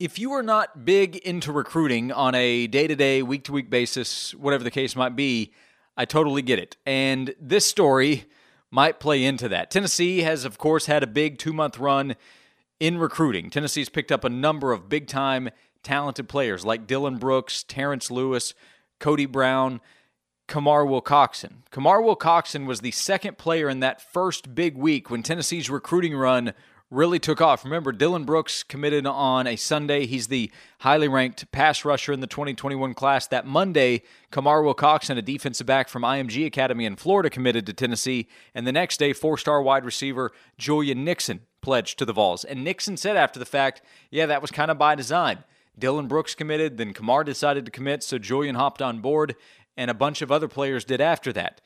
If 0.00 0.18
you 0.18 0.32
are 0.32 0.42
not 0.42 0.84
big 0.84 1.16
into 1.16 1.52
recruiting 1.52 2.12
on 2.12 2.34
a 2.34 2.66
day 2.66 2.86
to 2.86 2.94
day, 2.94 3.22
week 3.22 3.44
to 3.44 3.52
week 3.52 3.70
basis, 3.70 4.34
whatever 4.34 4.62
the 4.64 4.70
case 4.70 4.94
might 4.94 5.16
be, 5.16 5.52
I 5.96 6.04
totally 6.04 6.42
get 6.42 6.58
it. 6.58 6.76
And 6.84 7.34
this 7.40 7.66
story 7.66 8.26
might 8.70 9.00
play 9.00 9.24
into 9.24 9.48
that. 9.48 9.70
Tennessee 9.70 10.22
has, 10.22 10.44
of 10.44 10.58
course, 10.58 10.86
had 10.86 11.02
a 11.02 11.08
big 11.08 11.38
two 11.38 11.52
month 11.52 11.78
run 11.78 12.16
in 12.80 12.98
recruiting. 12.98 13.50
Tennessee's 13.50 13.88
picked 13.88 14.12
up 14.12 14.24
a 14.24 14.28
number 14.28 14.72
of 14.72 14.88
big 14.88 15.06
time 15.06 15.50
talented 15.82 16.28
players 16.28 16.64
like 16.64 16.86
Dylan 16.86 17.18
Brooks, 17.18 17.62
Terrence 17.62 18.10
Lewis, 18.10 18.54
Cody 18.98 19.26
Brown. 19.26 19.80
Kamar 20.48 20.84
Wilcoxon. 20.84 21.58
Kamar 21.70 22.00
Wilcoxon 22.00 22.66
was 22.66 22.80
the 22.80 22.90
second 22.90 23.36
player 23.36 23.68
in 23.68 23.80
that 23.80 24.00
first 24.00 24.54
big 24.54 24.76
week 24.76 25.10
when 25.10 25.22
Tennessee's 25.22 25.68
recruiting 25.68 26.16
run 26.16 26.54
really 26.90 27.18
took 27.18 27.42
off. 27.42 27.64
Remember, 27.64 27.92
Dylan 27.92 28.24
Brooks 28.24 28.62
committed 28.62 29.06
on 29.06 29.46
a 29.46 29.56
Sunday. 29.56 30.06
He's 30.06 30.28
the 30.28 30.50
highly 30.80 31.06
ranked 31.06 31.52
pass 31.52 31.84
rusher 31.84 32.14
in 32.14 32.20
the 32.20 32.26
2021 32.26 32.94
class. 32.94 33.26
That 33.26 33.46
Monday, 33.46 34.02
Kamar 34.30 34.62
Wilcoxon, 34.62 35.18
a 35.18 35.22
defensive 35.22 35.66
back 35.66 35.90
from 35.90 36.02
IMG 36.02 36.46
Academy 36.46 36.86
in 36.86 36.96
Florida, 36.96 37.28
committed 37.28 37.66
to 37.66 37.74
Tennessee. 37.74 38.26
And 38.54 38.66
the 38.66 38.72
next 38.72 38.96
day, 38.96 39.12
four 39.12 39.36
star 39.36 39.60
wide 39.60 39.84
receiver 39.84 40.32
Julian 40.56 41.04
Nixon 41.04 41.40
pledged 41.60 41.98
to 41.98 42.06
the 42.06 42.14
Vols. 42.14 42.42
And 42.42 42.64
Nixon 42.64 42.96
said 42.96 43.18
after 43.18 43.38
the 43.38 43.44
fact, 43.44 43.82
yeah, 44.10 44.24
that 44.24 44.40
was 44.40 44.50
kind 44.50 44.70
of 44.70 44.78
by 44.78 44.94
design. 44.94 45.44
Dylan 45.78 46.08
Brooks 46.08 46.34
committed, 46.34 46.76
then 46.76 46.92
Kamar 46.92 47.22
decided 47.22 47.64
to 47.64 47.70
commit, 47.70 48.02
so 48.02 48.18
Julian 48.18 48.56
hopped 48.56 48.82
on 48.82 49.00
board 49.00 49.36
and 49.78 49.90
a 49.90 49.94
bunch 49.94 50.20
of 50.20 50.30
other 50.30 50.48
players 50.48 50.84
did 50.84 51.00
after 51.00 51.32
that. 51.32 51.62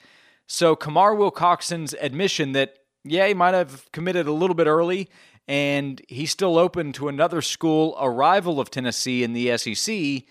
So 0.46 0.76
Kamar 0.76 1.16
Wilcoxon's 1.16 1.94
admission 1.94 2.52
that, 2.52 2.76
yeah, 3.02 3.26
he 3.26 3.34
might 3.34 3.54
have 3.54 3.90
committed 3.90 4.28
a 4.28 4.32
little 4.32 4.54
bit 4.54 4.68
early 4.68 5.08
and 5.48 6.00
he's 6.08 6.30
still 6.30 6.56
open 6.56 6.92
to 6.92 7.08
another 7.08 7.42
school, 7.42 7.96
a 7.98 8.08
rival 8.08 8.60
of 8.60 8.70
Tennessee 8.70 9.24
in 9.24 9.32
the 9.32 9.56
SEC, 9.56 10.24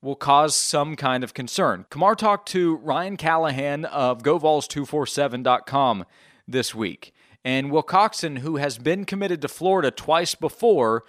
will 0.00 0.16
cause 0.16 0.56
some 0.56 0.96
kind 0.96 1.22
of 1.22 1.34
concern. 1.34 1.86
Kamar 1.90 2.16
talked 2.16 2.48
to 2.48 2.76
Ryan 2.78 3.16
Callahan 3.16 3.84
of 3.84 4.22
GoVols247.com 4.22 6.04
this 6.48 6.74
week. 6.74 7.12
And 7.44 7.70
Wilcoxon, 7.70 8.38
who 8.38 8.56
has 8.56 8.78
been 8.78 9.04
committed 9.04 9.42
to 9.42 9.48
Florida 9.48 9.90
twice 9.90 10.34
before, 10.34 11.04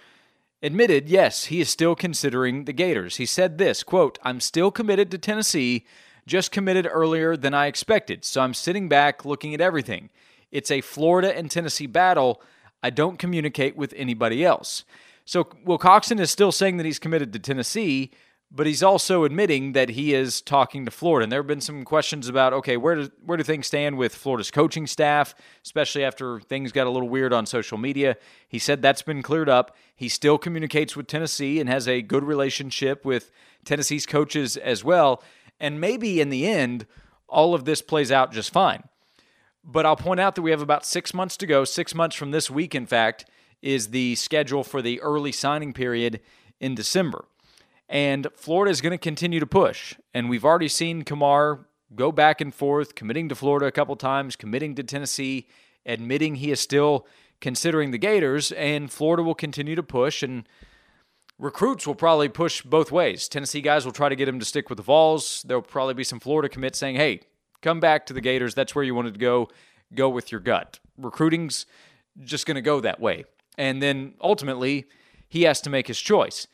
admitted, 0.64 1.10
yes, 1.10 1.44
he 1.44 1.60
is 1.60 1.68
still 1.68 1.94
considering 1.94 2.64
the 2.64 2.72
Gators. 2.72 3.16
He 3.16 3.26
said 3.26 3.58
this, 3.58 3.82
quote, 3.82 4.18
I'm 4.22 4.40
still 4.40 4.70
committed 4.70 5.10
to 5.10 5.18
Tennessee, 5.18 5.84
just 6.26 6.50
committed 6.50 6.88
earlier 6.90 7.36
than 7.36 7.52
I 7.52 7.66
expected, 7.66 8.24
so 8.24 8.40
I'm 8.40 8.54
sitting 8.54 8.88
back 8.88 9.26
looking 9.26 9.52
at 9.52 9.60
everything. 9.60 10.08
It's 10.50 10.70
a 10.70 10.80
Florida 10.80 11.36
and 11.36 11.50
Tennessee 11.50 11.86
battle. 11.86 12.40
I 12.82 12.88
don't 12.88 13.18
communicate 13.18 13.76
with 13.76 13.92
anybody 13.94 14.42
else. 14.42 14.84
So 15.26 15.44
Wilcoxon 15.44 16.18
is 16.18 16.30
still 16.30 16.50
saying 16.50 16.78
that 16.78 16.86
he's 16.86 16.98
committed 16.98 17.34
to 17.34 17.38
Tennessee, 17.38 18.10
but 18.54 18.68
he's 18.68 18.84
also 18.84 19.24
admitting 19.24 19.72
that 19.72 19.90
he 19.90 20.14
is 20.14 20.40
talking 20.40 20.84
to 20.84 20.90
Florida. 20.92 21.24
And 21.24 21.32
there 21.32 21.40
have 21.40 21.46
been 21.48 21.60
some 21.60 21.84
questions 21.84 22.28
about, 22.28 22.52
okay, 22.52 22.76
where 22.76 22.94
do, 22.94 23.10
where 23.26 23.36
do 23.36 23.42
things 23.42 23.66
stand 23.66 23.98
with 23.98 24.14
Florida's 24.14 24.52
coaching 24.52 24.86
staff, 24.86 25.34
especially 25.64 26.04
after 26.04 26.38
things 26.38 26.70
got 26.70 26.86
a 26.86 26.90
little 26.90 27.08
weird 27.08 27.32
on 27.32 27.46
social 27.46 27.78
media. 27.78 28.16
He 28.46 28.60
said 28.60 28.80
that's 28.80 29.02
been 29.02 29.22
cleared 29.22 29.48
up. 29.48 29.76
He 29.96 30.08
still 30.08 30.38
communicates 30.38 30.94
with 30.94 31.08
Tennessee 31.08 31.58
and 31.58 31.68
has 31.68 31.88
a 31.88 32.00
good 32.00 32.22
relationship 32.22 33.04
with 33.04 33.32
Tennessee's 33.64 34.06
coaches 34.06 34.56
as 34.56 34.84
well. 34.84 35.20
And 35.58 35.80
maybe 35.80 36.20
in 36.20 36.30
the 36.30 36.46
end, 36.46 36.86
all 37.28 37.54
of 37.54 37.64
this 37.64 37.82
plays 37.82 38.12
out 38.12 38.32
just 38.32 38.52
fine. 38.52 38.84
But 39.64 39.84
I'll 39.84 39.96
point 39.96 40.20
out 40.20 40.36
that 40.36 40.42
we 40.42 40.52
have 40.52 40.62
about 40.62 40.86
six 40.86 41.12
months 41.12 41.36
to 41.38 41.46
go. 41.46 41.64
Six 41.64 41.92
months 41.92 42.14
from 42.14 42.30
this 42.30 42.48
week, 42.48 42.76
in 42.76 42.86
fact, 42.86 43.24
is 43.62 43.88
the 43.88 44.14
schedule 44.14 44.62
for 44.62 44.80
the 44.80 45.00
early 45.00 45.32
signing 45.32 45.72
period 45.72 46.20
in 46.60 46.76
December. 46.76 47.24
And 47.88 48.28
Florida 48.34 48.70
is 48.70 48.80
going 48.80 48.92
to 48.92 48.98
continue 48.98 49.40
to 49.40 49.46
push. 49.46 49.94
And 50.12 50.28
we've 50.30 50.44
already 50.44 50.68
seen 50.68 51.02
Kamar 51.02 51.66
go 51.94 52.10
back 52.10 52.40
and 52.40 52.54
forth, 52.54 52.94
committing 52.94 53.28
to 53.28 53.34
Florida 53.34 53.66
a 53.66 53.72
couple 53.72 53.94
times, 53.96 54.36
committing 54.36 54.74
to 54.76 54.82
Tennessee, 54.82 55.48
admitting 55.86 56.36
he 56.36 56.50
is 56.50 56.60
still 56.60 57.06
considering 57.40 57.90
the 57.90 57.98
Gators, 57.98 58.52
and 58.52 58.90
Florida 58.90 59.22
will 59.22 59.34
continue 59.34 59.74
to 59.74 59.82
push. 59.82 60.22
And 60.22 60.48
recruits 61.38 61.86
will 61.86 61.94
probably 61.94 62.28
push 62.28 62.62
both 62.62 62.90
ways. 62.90 63.28
Tennessee 63.28 63.60
guys 63.60 63.84
will 63.84 63.92
try 63.92 64.08
to 64.08 64.16
get 64.16 64.28
him 64.28 64.38
to 64.38 64.46
stick 64.46 64.68
with 64.68 64.78
the 64.78 64.82
Vols. 64.82 65.44
There'll 65.46 65.62
probably 65.62 65.94
be 65.94 66.04
some 66.04 66.20
Florida 66.20 66.48
commits 66.48 66.78
saying, 66.78 66.96
hey, 66.96 67.20
come 67.60 67.80
back 67.80 68.06
to 68.06 68.14
the 68.14 68.20
Gators. 68.20 68.54
That's 68.54 68.74
where 68.74 68.84
you 68.84 68.94
wanted 68.94 69.14
to 69.14 69.20
go. 69.20 69.48
Go 69.94 70.08
with 70.08 70.32
your 70.32 70.40
gut. 70.40 70.80
Recruiting's 70.96 71.66
just 72.22 72.46
going 72.46 72.54
to 72.54 72.62
go 72.62 72.80
that 72.80 73.00
way. 73.00 73.24
And 73.58 73.82
then 73.82 74.14
ultimately, 74.20 74.86
he 75.28 75.42
has 75.42 75.60
to 75.62 75.70
make 75.70 75.86
his 75.86 76.00
choice. 76.00 76.46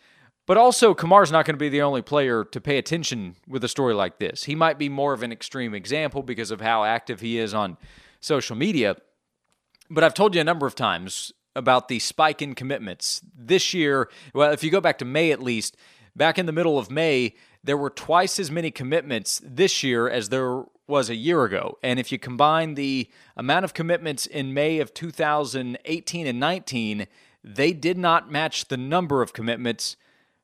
But 0.50 0.58
also, 0.58 0.94
Kamar's 0.94 1.30
not 1.30 1.46
going 1.46 1.54
to 1.54 1.60
be 1.60 1.68
the 1.68 1.82
only 1.82 2.02
player 2.02 2.42
to 2.42 2.60
pay 2.60 2.76
attention 2.76 3.36
with 3.46 3.62
a 3.62 3.68
story 3.68 3.94
like 3.94 4.18
this. 4.18 4.42
He 4.42 4.56
might 4.56 4.80
be 4.80 4.88
more 4.88 5.12
of 5.12 5.22
an 5.22 5.30
extreme 5.30 5.74
example 5.74 6.24
because 6.24 6.50
of 6.50 6.60
how 6.60 6.82
active 6.82 7.20
he 7.20 7.38
is 7.38 7.54
on 7.54 7.76
social 8.18 8.56
media. 8.56 8.96
But 9.88 10.02
I've 10.02 10.12
told 10.12 10.34
you 10.34 10.40
a 10.40 10.44
number 10.44 10.66
of 10.66 10.74
times 10.74 11.30
about 11.54 11.86
the 11.86 12.00
spike 12.00 12.42
in 12.42 12.56
commitments. 12.56 13.22
This 13.32 13.72
year, 13.72 14.10
well, 14.34 14.50
if 14.50 14.64
you 14.64 14.72
go 14.72 14.80
back 14.80 14.98
to 14.98 15.04
May 15.04 15.30
at 15.30 15.40
least, 15.40 15.76
back 16.16 16.36
in 16.36 16.46
the 16.46 16.52
middle 16.52 16.80
of 16.80 16.90
May, 16.90 17.36
there 17.62 17.76
were 17.76 17.88
twice 17.88 18.40
as 18.40 18.50
many 18.50 18.72
commitments 18.72 19.40
this 19.44 19.84
year 19.84 20.08
as 20.08 20.30
there 20.30 20.64
was 20.88 21.08
a 21.08 21.14
year 21.14 21.44
ago. 21.44 21.78
And 21.80 22.00
if 22.00 22.10
you 22.10 22.18
combine 22.18 22.74
the 22.74 23.08
amount 23.36 23.64
of 23.64 23.72
commitments 23.72 24.26
in 24.26 24.52
May 24.52 24.80
of 24.80 24.94
2018 24.94 26.26
and 26.26 26.40
19, 26.40 27.06
they 27.44 27.72
did 27.72 27.96
not 27.96 28.32
match 28.32 28.66
the 28.66 28.76
number 28.76 29.22
of 29.22 29.32
commitments 29.32 29.96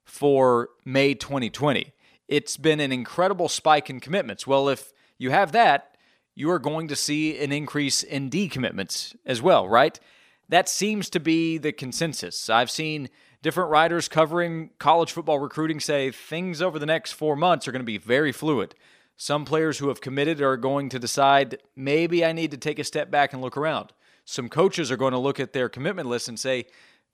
for 0.07 0.71
May 0.85 1.13
2020. 1.13 1.93
It's 2.29 2.57
been 2.57 2.81
an 2.81 2.93
incredible 2.93 3.49
spike 3.49 3.91
in 3.91 4.01
commitments. 4.01 4.47
Well, 4.47 4.69
if 4.69 4.93
you 5.19 5.31
have 5.31 5.53
that, 5.53 5.97
you 6.35 6.51
are 6.51 6.59
going 6.59 6.89
to 6.89 6.97
see 6.97 7.39
an 7.39 7.53
increase 7.53 8.03
in 8.03 8.31
decommitments 8.31 9.15
as 9.27 9.43
well, 9.43 9.69
right? 9.69 10.01
That 10.49 10.69
seems 10.69 11.11
to 11.11 11.21
be 11.21 11.59
the 11.59 11.73
consensus. 11.73 12.49
I've 12.49 12.71
seen 12.71 13.09
different 13.43 13.71
writers 13.71 14.09
covering 14.09 14.71
college 14.79 15.13
football 15.13 15.39
recruiting 15.39 15.81
say 15.81 16.11
things 16.11 16.63
over 16.63 16.79
the 16.79 16.87
next 16.87 17.13
four 17.13 17.37
months 17.37 17.67
are 17.67 17.73
going 17.73 17.81
to 17.81 17.85
be 17.85 17.99
very 17.99 18.33
fluid. 18.33 18.75
Some 19.17 19.45
players 19.45 19.79
who 19.79 19.89
have 19.89 20.01
committed 20.01 20.41
are 20.43 20.57
going 20.57 20.89
to 20.91 20.99
decide 20.99 21.59
maybe 21.75 22.25
I 22.25 22.33
need 22.33 22.51
to 22.51 22.59
take 22.59 22.79
a 22.79 22.85
step 22.85 23.11
back 23.11 23.33
and 23.33 23.41
look 23.41 23.57
around. 23.57 23.93
Some 24.25 24.49
coaches 24.49 24.91
are 24.91 24.97
going 24.97 25.13
to 25.13 25.19
look 25.19 25.41
at 25.41 25.53
their 25.53 25.69
commitment 25.69 26.09
list 26.09 26.29
and 26.29 26.39
say, 26.39 26.67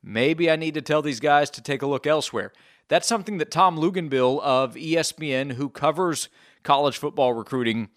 maybe 0.02 0.50
I 0.50 0.56
need 0.56 0.74
to 0.74 0.82
tell 0.82 1.02
these 1.02 1.20
guys 1.20 1.48
to 1.50 1.62
take 1.62 1.82
a 1.82 1.86
look 1.86 2.06
elsewhere. 2.06 2.52
That's 2.92 3.08
something 3.08 3.38
that 3.38 3.50
Tom 3.50 3.78
Luginbill 3.78 4.42
of 4.42 4.74
ESPN, 4.74 5.52
who 5.52 5.70
covers 5.70 6.28
college 6.62 6.98
football 6.98 7.32
recruiting 7.32 7.88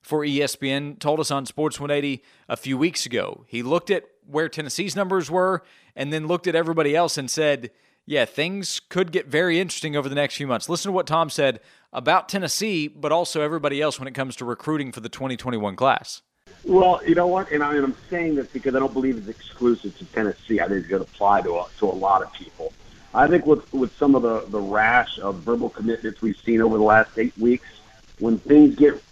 for 0.00 0.20
ESPN, 0.24 0.98
told 0.98 1.20
us 1.20 1.30
on 1.30 1.44
Sports 1.44 1.78
180 1.78 2.24
a 2.48 2.56
few 2.56 2.78
weeks 2.78 3.04
ago. 3.04 3.44
He 3.46 3.62
looked 3.62 3.90
at 3.90 4.04
where 4.26 4.48
Tennessee's 4.48 4.96
numbers 4.96 5.30
were 5.30 5.64
and 5.94 6.14
then 6.14 6.26
looked 6.26 6.46
at 6.46 6.54
everybody 6.54 6.96
else 6.96 7.18
and 7.18 7.30
said, 7.30 7.72
yeah, 8.06 8.24
things 8.24 8.80
could 8.80 9.12
get 9.12 9.26
very 9.26 9.60
interesting 9.60 9.96
over 9.96 10.08
the 10.08 10.14
next 10.14 10.36
few 10.36 10.46
months. 10.46 10.66
Listen 10.70 10.92
to 10.92 10.96
what 10.96 11.06
Tom 11.06 11.28
said 11.28 11.60
about 11.92 12.30
Tennessee, 12.30 12.88
but 12.88 13.12
also 13.12 13.42
everybody 13.42 13.82
else 13.82 13.98
when 13.98 14.08
it 14.08 14.14
comes 14.14 14.34
to 14.36 14.46
recruiting 14.46 14.92
for 14.92 15.00
the 15.00 15.10
2021 15.10 15.76
class. 15.76 16.22
Well, 16.64 17.02
you 17.06 17.14
know 17.14 17.26
what, 17.26 17.50
and, 17.52 17.62
I, 17.62 17.74
am 17.74 17.94
saying 18.08 18.36
this 18.36 18.46
because 18.46 18.74
I 18.74 18.78
don't 18.78 18.94
believe 18.94 19.18
it's 19.18 19.28
exclusive 19.28 19.98
to 19.98 20.06
Tennessee. 20.06 20.58
I 20.58 20.68
think 20.68 20.78
it's 20.78 20.88
going 20.88 21.04
to 21.04 21.10
apply 21.10 21.42
to 21.42 21.58
a, 21.58 21.66
to 21.80 21.84
a 21.84 21.92
lot 21.92 22.22
of 22.22 22.32
people. 22.32 22.72
I 23.18 23.26
think 23.26 23.46
with 23.46 23.72
with 23.72 23.96
some 23.96 24.14
of 24.14 24.22
the 24.22 24.44
the 24.48 24.60
rash 24.60 25.18
of 25.18 25.40
verbal 25.40 25.70
commitments 25.70 26.22
we've 26.22 26.36
seen 26.36 26.62
over 26.62 26.78
the 26.78 26.84
last 26.84 27.18
eight 27.18 27.36
weeks, 27.36 27.66
when 28.20 28.38
things 28.38 28.76
get 28.76 29.02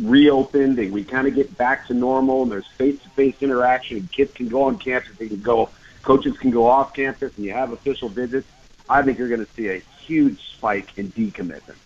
reopened 0.00 0.78
and 0.78 0.90
we 0.90 1.04
kind 1.04 1.26
of 1.26 1.34
get 1.34 1.54
back 1.58 1.86
to 1.88 1.94
normal 1.94 2.44
and 2.44 2.50
there's 2.50 2.66
face-to-face 2.78 3.36
interaction 3.42 3.98
and 3.98 4.10
kids 4.10 4.32
can 4.32 4.48
go 4.48 4.62
on 4.62 4.78
campus, 4.78 5.14
they 5.18 5.28
can 5.28 5.42
go, 5.42 5.68
coaches 6.00 6.38
can 6.38 6.50
go 6.50 6.66
off 6.66 6.94
campus 6.94 7.30
and 7.36 7.44
you 7.44 7.52
have 7.52 7.72
official 7.72 8.08
visits, 8.08 8.48
I 8.88 9.02
think 9.02 9.18
you're 9.18 9.28
going 9.28 9.44
to 9.44 9.52
see 9.52 9.68
a 9.68 9.82
huge 10.06 10.40
spike 10.54 10.96
in 10.96 11.12
decommitments. 11.12 11.76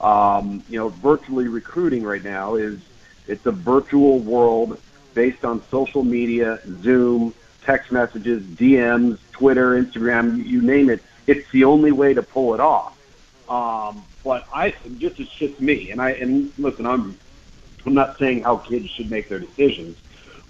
Um, 0.00 0.64
you 0.70 0.78
know, 0.78 0.88
virtually 0.88 1.48
recruiting 1.48 2.02
right 2.02 2.24
now 2.24 2.54
is 2.54 2.80
it's 3.28 3.44
a 3.44 3.52
virtual 3.52 4.20
world 4.20 4.80
based 5.12 5.44
on 5.44 5.62
social 5.70 6.02
media, 6.02 6.60
Zoom, 6.82 7.34
text 7.64 7.90
messages, 7.90 8.42
DMs, 8.42 9.18
Twitter, 9.32 9.80
Instagram, 9.82 10.44
you 10.44 10.62
name 10.62 10.90
it. 10.90 11.02
It's 11.26 11.50
the 11.50 11.64
only 11.64 11.92
way 11.92 12.14
to 12.14 12.22
pull 12.22 12.54
it 12.54 12.60
off. 12.60 12.96
Um, 13.48 14.04
but 14.22 14.46
I 14.52 14.74
just 14.98 15.20
it's 15.20 15.30
just 15.30 15.60
me, 15.60 15.90
and 15.90 16.00
I 16.00 16.12
and 16.12 16.52
listen, 16.58 16.86
I'm 16.86 17.18
I'm 17.84 17.94
not 17.94 18.18
saying 18.18 18.42
how 18.42 18.56
kids 18.56 18.88
should 18.88 19.10
make 19.10 19.28
their 19.28 19.38
decisions, 19.38 19.98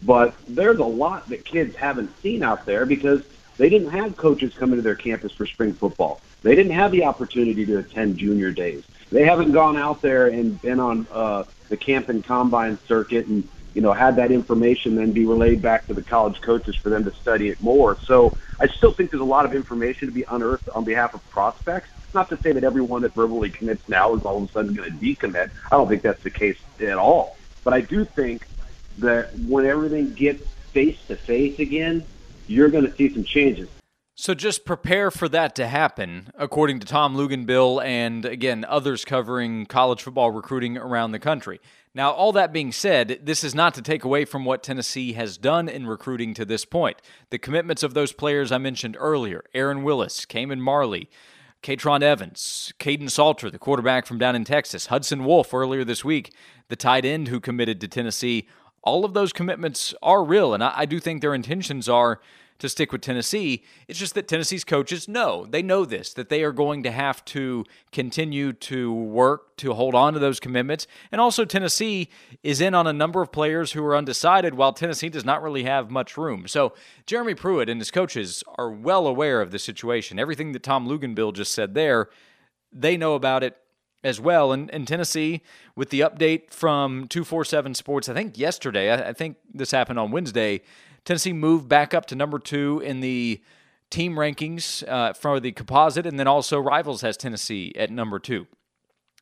but 0.02 0.34
there's 0.46 0.78
a 0.78 0.84
lot 0.84 1.28
that 1.28 1.44
kids 1.44 1.74
haven't 1.74 2.10
seen 2.20 2.42
out 2.42 2.66
there 2.66 2.86
because 2.86 3.22
they 3.56 3.68
didn't 3.68 3.90
have 3.90 4.16
coaches 4.16 4.54
come 4.54 4.70
into 4.70 4.82
their 4.82 4.94
campus 4.94 5.32
for 5.32 5.46
spring 5.46 5.72
football. 5.72 6.20
They 6.42 6.54
didn't 6.54 6.72
have 6.72 6.92
the 6.92 7.04
opportunity 7.04 7.64
to 7.66 7.78
attend 7.78 8.18
junior 8.18 8.50
days. 8.50 8.84
They 9.10 9.24
haven't 9.24 9.52
gone 9.52 9.76
out 9.76 10.02
there 10.02 10.28
and 10.28 10.60
been 10.60 10.80
on 10.80 11.06
uh, 11.12 11.44
the 11.68 11.76
camp 11.76 12.08
and 12.08 12.24
combine 12.24 12.78
circuit 12.86 13.26
and 13.26 13.48
you 13.74 13.82
know 13.82 13.92
had 13.92 14.16
that 14.16 14.30
information 14.30 14.96
then 14.96 15.12
be 15.12 15.26
relayed 15.26 15.60
back 15.60 15.86
to 15.88 15.94
the 15.94 16.02
college 16.02 16.40
coaches 16.40 16.74
for 16.76 16.88
them 16.88 17.04
to 17.04 17.12
study 17.14 17.48
it 17.48 17.60
more. 17.60 17.98
So 18.04 18.36
I 18.60 18.66
still 18.68 18.92
think 18.92 19.10
there's 19.10 19.20
a 19.20 19.24
lot 19.24 19.44
of 19.44 19.54
information 19.54 20.08
to 20.08 20.14
be 20.14 20.24
unearthed 20.28 20.68
on 20.70 20.84
behalf 20.84 21.14
of 21.14 21.28
prospects. 21.30 21.88
Not 22.14 22.28
to 22.28 22.36
say 22.40 22.52
that 22.52 22.62
everyone 22.62 23.02
that 23.02 23.12
verbally 23.12 23.50
commits 23.50 23.88
now 23.88 24.14
is 24.14 24.22
all 24.24 24.42
of 24.42 24.48
a 24.48 24.52
sudden 24.52 24.74
going 24.74 24.90
to 24.90 24.96
decommit. 24.96 25.50
I 25.66 25.70
don't 25.70 25.88
think 25.88 26.02
that's 26.02 26.22
the 26.22 26.30
case 26.30 26.58
at 26.80 26.96
all. 26.96 27.36
But 27.64 27.74
I 27.74 27.80
do 27.80 28.04
think 28.04 28.46
that 28.98 29.36
when 29.40 29.66
everything 29.66 30.14
gets 30.14 30.46
face 30.72 30.98
to 31.08 31.16
face 31.16 31.58
again, 31.58 32.04
you're 32.46 32.68
going 32.68 32.84
to 32.84 32.94
see 32.94 33.12
some 33.12 33.24
changes. 33.24 33.68
So 34.16 34.32
just 34.32 34.64
prepare 34.64 35.10
for 35.10 35.28
that 35.30 35.56
to 35.56 35.66
happen, 35.66 36.30
according 36.38 36.78
to 36.80 36.86
Tom 36.86 37.16
Luginbill 37.16 37.84
and 37.84 38.24
again 38.24 38.64
others 38.68 39.04
covering 39.04 39.66
college 39.66 40.02
football 40.02 40.30
recruiting 40.30 40.76
around 40.78 41.10
the 41.10 41.18
country. 41.18 41.60
Now, 41.96 42.10
all 42.10 42.32
that 42.32 42.52
being 42.52 42.72
said, 42.72 43.20
this 43.22 43.44
is 43.44 43.54
not 43.54 43.72
to 43.74 43.82
take 43.82 44.02
away 44.02 44.24
from 44.24 44.44
what 44.44 44.64
Tennessee 44.64 45.12
has 45.12 45.38
done 45.38 45.68
in 45.68 45.86
recruiting 45.86 46.34
to 46.34 46.44
this 46.44 46.64
point. 46.64 47.00
The 47.30 47.38
commitments 47.38 47.84
of 47.84 47.94
those 47.94 48.12
players 48.12 48.50
I 48.50 48.58
mentioned 48.58 48.96
earlier, 48.98 49.44
Aaron 49.54 49.84
Willis, 49.84 50.26
Cayman 50.26 50.60
Marley, 50.60 51.08
Katron 51.62 52.02
Evans, 52.02 52.72
Kaidon 52.80 53.08
Salter, 53.08 53.48
the 53.48 53.60
quarterback 53.60 54.06
from 54.06 54.18
down 54.18 54.34
in 54.34 54.44
Texas, 54.44 54.86
Hudson 54.86 55.24
Wolfe 55.24 55.54
earlier 55.54 55.84
this 55.84 56.04
week, 56.04 56.34
the 56.68 56.74
tight 56.74 57.04
end 57.04 57.28
who 57.28 57.38
committed 57.38 57.80
to 57.80 57.86
Tennessee. 57.86 58.48
All 58.82 59.04
of 59.04 59.14
those 59.14 59.32
commitments 59.32 59.94
are 60.02 60.24
real, 60.24 60.52
and 60.52 60.64
I, 60.64 60.72
I 60.78 60.86
do 60.86 60.98
think 60.98 61.20
their 61.22 61.32
intentions 61.32 61.88
are 61.88 62.20
to 62.58 62.68
stick 62.68 62.92
with 62.92 63.00
Tennessee. 63.00 63.64
It's 63.88 63.98
just 63.98 64.14
that 64.14 64.28
Tennessee's 64.28 64.64
coaches 64.64 65.08
know, 65.08 65.46
they 65.46 65.62
know 65.62 65.84
this, 65.84 66.12
that 66.14 66.28
they 66.28 66.42
are 66.44 66.52
going 66.52 66.82
to 66.84 66.90
have 66.90 67.24
to 67.26 67.64
continue 67.92 68.52
to 68.52 68.92
work 68.92 69.56
to 69.56 69.74
hold 69.74 69.94
on 69.94 70.12
to 70.12 70.18
those 70.18 70.40
commitments. 70.40 70.86
And 71.10 71.20
also, 71.20 71.44
Tennessee 71.44 72.08
is 72.42 72.60
in 72.60 72.74
on 72.74 72.86
a 72.86 72.92
number 72.92 73.20
of 73.22 73.32
players 73.32 73.72
who 73.72 73.84
are 73.84 73.96
undecided, 73.96 74.54
while 74.54 74.72
Tennessee 74.72 75.08
does 75.08 75.24
not 75.24 75.42
really 75.42 75.64
have 75.64 75.90
much 75.90 76.16
room. 76.16 76.46
So, 76.46 76.74
Jeremy 77.06 77.34
Pruitt 77.34 77.68
and 77.68 77.80
his 77.80 77.90
coaches 77.90 78.44
are 78.56 78.70
well 78.70 79.06
aware 79.06 79.40
of 79.40 79.50
the 79.50 79.58
situation. 79.58 80.18
Everything 80.18 80.52
that 80.52 80.62
Tom 80.62 80.88
Luginbill 80.88 81.34
just 81.34 81.52
said 81.52 81.74
there, 81.74 82.08
they 82.72 82.96
know 82.96 83.14
about 83.14 83.42
it 83.42 83.56
as 84.04 84.20
well. 84.20 84.52
And, 84.52 84.70
and 84.72 84.86
Tennessee, 84.86 85.42
with 85.74 85.90
the 85.90 86.00
update 86.00 86.50
from 86.50 87.08
247 87.08 87.74
Sports, 87.74 88.08
I 88.08 88.14
think 88.14 88.38
yesterday, 88.38 88.90
I, 88.90 89.08
I 89.08 89.12
think 89.12 89.38
this 89.52 89.70
happened 89.70 89.98
on 89.98 90.10
Wednesday, 90.10 90.60
Tennessee 91.04 91.32
moved 91.32 91.68
back 91.68 91.92
up 91.92 92.06
to 92.06 92.14
number 92.14 92.38
two 92.38 92.80
in 92.84 93.00
the 93.00 93.42
team 93.90 94.14
rankings 94.14 94.86
uh, 94.88 95.12
for 95.12 95.38
the 95.38 95.52
composite, 95.52 96.06
and 96.06 96.18
then 96.18 96.26
also 96.26 96.58
Rivals 96.58 97.02
has 97.02 97.16
Tennessee 97.16 97.72
at 97.76 97.90
number 97.90 98.18
two. 98.18 98.46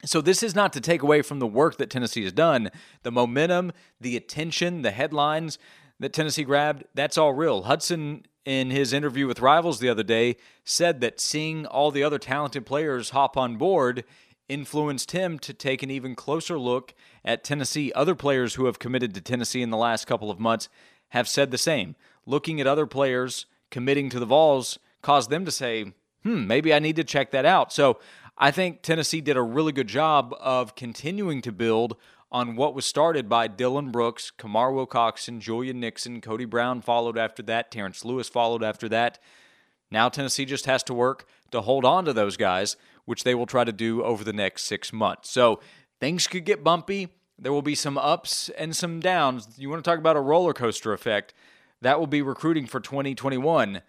So 0.04 0.20
this 0.20 0.42
is 0.42 0.54
not 0.54 0.72
to 0.72 0.80
take 0.80 1.02
away 1.02 1.22
from 1.22 1.38
the 1.38 1.46
work 1.46 1.76
that 1.78 1.90
Tennessee 1.90 2.24
has 2.24 2.32
done. 2.32 2.70
The 3.02 3.12
momentum, 3.12 3.72
the 4.00 4.16
attention, 4.16 4.82
the 4.82 4.90
headlines 4.90 5.58
that 6.00 6.12
Tennessee 6.12 6.42
grabbed, 6.42 6.84
that's 6.94 7.16
all 7.16 7.32
real. 7.32 7.64
Hudson, 7.64 8.24
in 8.44 8.70
his 8.70 8.92
interview 8.92 9.28
with 9.28 9.40
Rivals 9.40 9.78
the 9.78 9.88
other 9.88 10.02
day, 10.02 10.36
said 10.64 11.00
that 11.00 11.20
seeing 11.20 11.66
all 11.66 11.92
the 11.92 12.02
other 12.02 12.18
talented 12.18 12.66
players 12.66 13.10
hop 13.10 13.36
on 13.36 13.56
board 13.56 14.04
influenced 14.48 15.12
him 15.12 15.38
to 15.38 15.54
take 15.54 15.82
an 15.82 15.90
even 15.90 16.16
closer 16.16 16.58
look 16.58 16.94
at 17.24 17.44
Tennessee. 17.44 17.92
Other 17.94 18.16
players 18.16 18.54
who 18.54 18.66
have 18.66 18.80
committed 18.80 19.14
to 19.14 19.20
Tennessee 19.20 19.62
in 19.62 19.70
the 19.70 19.76
last 19.76 20.06
couple 20.06 20.30
of 20.30 20.40
months 20.40 20.68
have 21.12 21.29
said 21.29 21.51
the 21.51 21.59
same. 21.59 21.94
Looking 22.25 22.61
at 22.61 22.66
other 22.66 22.87
players 22.87 23.46
committing 23.70 24.09
to 24.11 24.18
the 24.18 24.27
Vols 24.27 24.79
caused 25.03 25.31
them 25.31 25.44
to 25.44 25.51
say, 25.51 25.92
hmm, 26.22 26.46
maybe 26.46 26.72
I 26.72 26.79
need 26.79 26.96
to 26.96 27.05
check 27.05 27.31
that 27.33 27.44
out. 27.44 27.72
So 27.72 27.98
I 28.38 28.51
think 28.51 28.81
Tennessee 28.81 29.20
did 29.20 29.37
a 29.37 29.42
really 29.42 29.72
good 29.72 29.88
job 29.88 30.35
of 30.40 30.75
continuing 30.75 31.42
to 31.42 31.53
build 31.53 31.96
on 32.31 32.57
what 32.57 32.75
was 32.75 32.87
started 32.87 33.29
by 33.29 33.46
Dylan 33.46 33.92
Brooks, 33.92 34.31
Kamar 34.31 34.72
Wilcoxon, 34.72 35.38
Julian 35.38 35.81
Nixon, 35.81 36.22
Cody 36.22 36.46
Brown 36.46 36.81
followed 36.81 37.18
after 37.18 37.42
that, 37.42 37.70
Terrence 37.70 38.07
Lewis 38.07 38.31
followed 38.31 38.64
after 38.64 38.88
that. 38.88 39.18
Now 39.90 40.09
Tennessee 40.09 40.46
just 40.46 40.64
has 40.64 40.83
to 40.85 40.94
work 40.94 41.27
to 41.51 41.61
hold 41.61 41.85
on 41.85 42.07
to 42.07 42.14
those 42.14 42.38
guys, 42.38 42.77
which 43.05 43.25
they 43.25 43.35
will 43.35 43.44
try 43.44 43.64
to 43.64 43.72
do 43.72 44.03
over 44.03 44.25
the 44.25 44.33
next 44.33 44.64
six 44.64 44.94
months. 44.94 45.29
So 45.29 45.61
things 46.01 46.27
could 46.27 46.46
get 46.46 46.64
bumpy. 46.64 47.09
There 47.42 47.52
will 47.52 47.61
be 47.61 47.74
some 47.74 47.98
ups 47.98 48.50
and 48.50 48.74
some 48.74 49.00
downs. 49.00 49.48
You 49.59 49.68
want 49.68 49.83
to 49.83 49.90
talk 49.90 49.98
about 49.98 50.16
a 50.16 50.20
roller 50.20 50.52
coaster 50.52 50.92
effect? 50.92 51.35
That 51.81 51.98
will 51.98 52.07
be 52.07 52.22
recruiting 52.22 52.66
for 52.66 52.78
2021. 52.78 53.83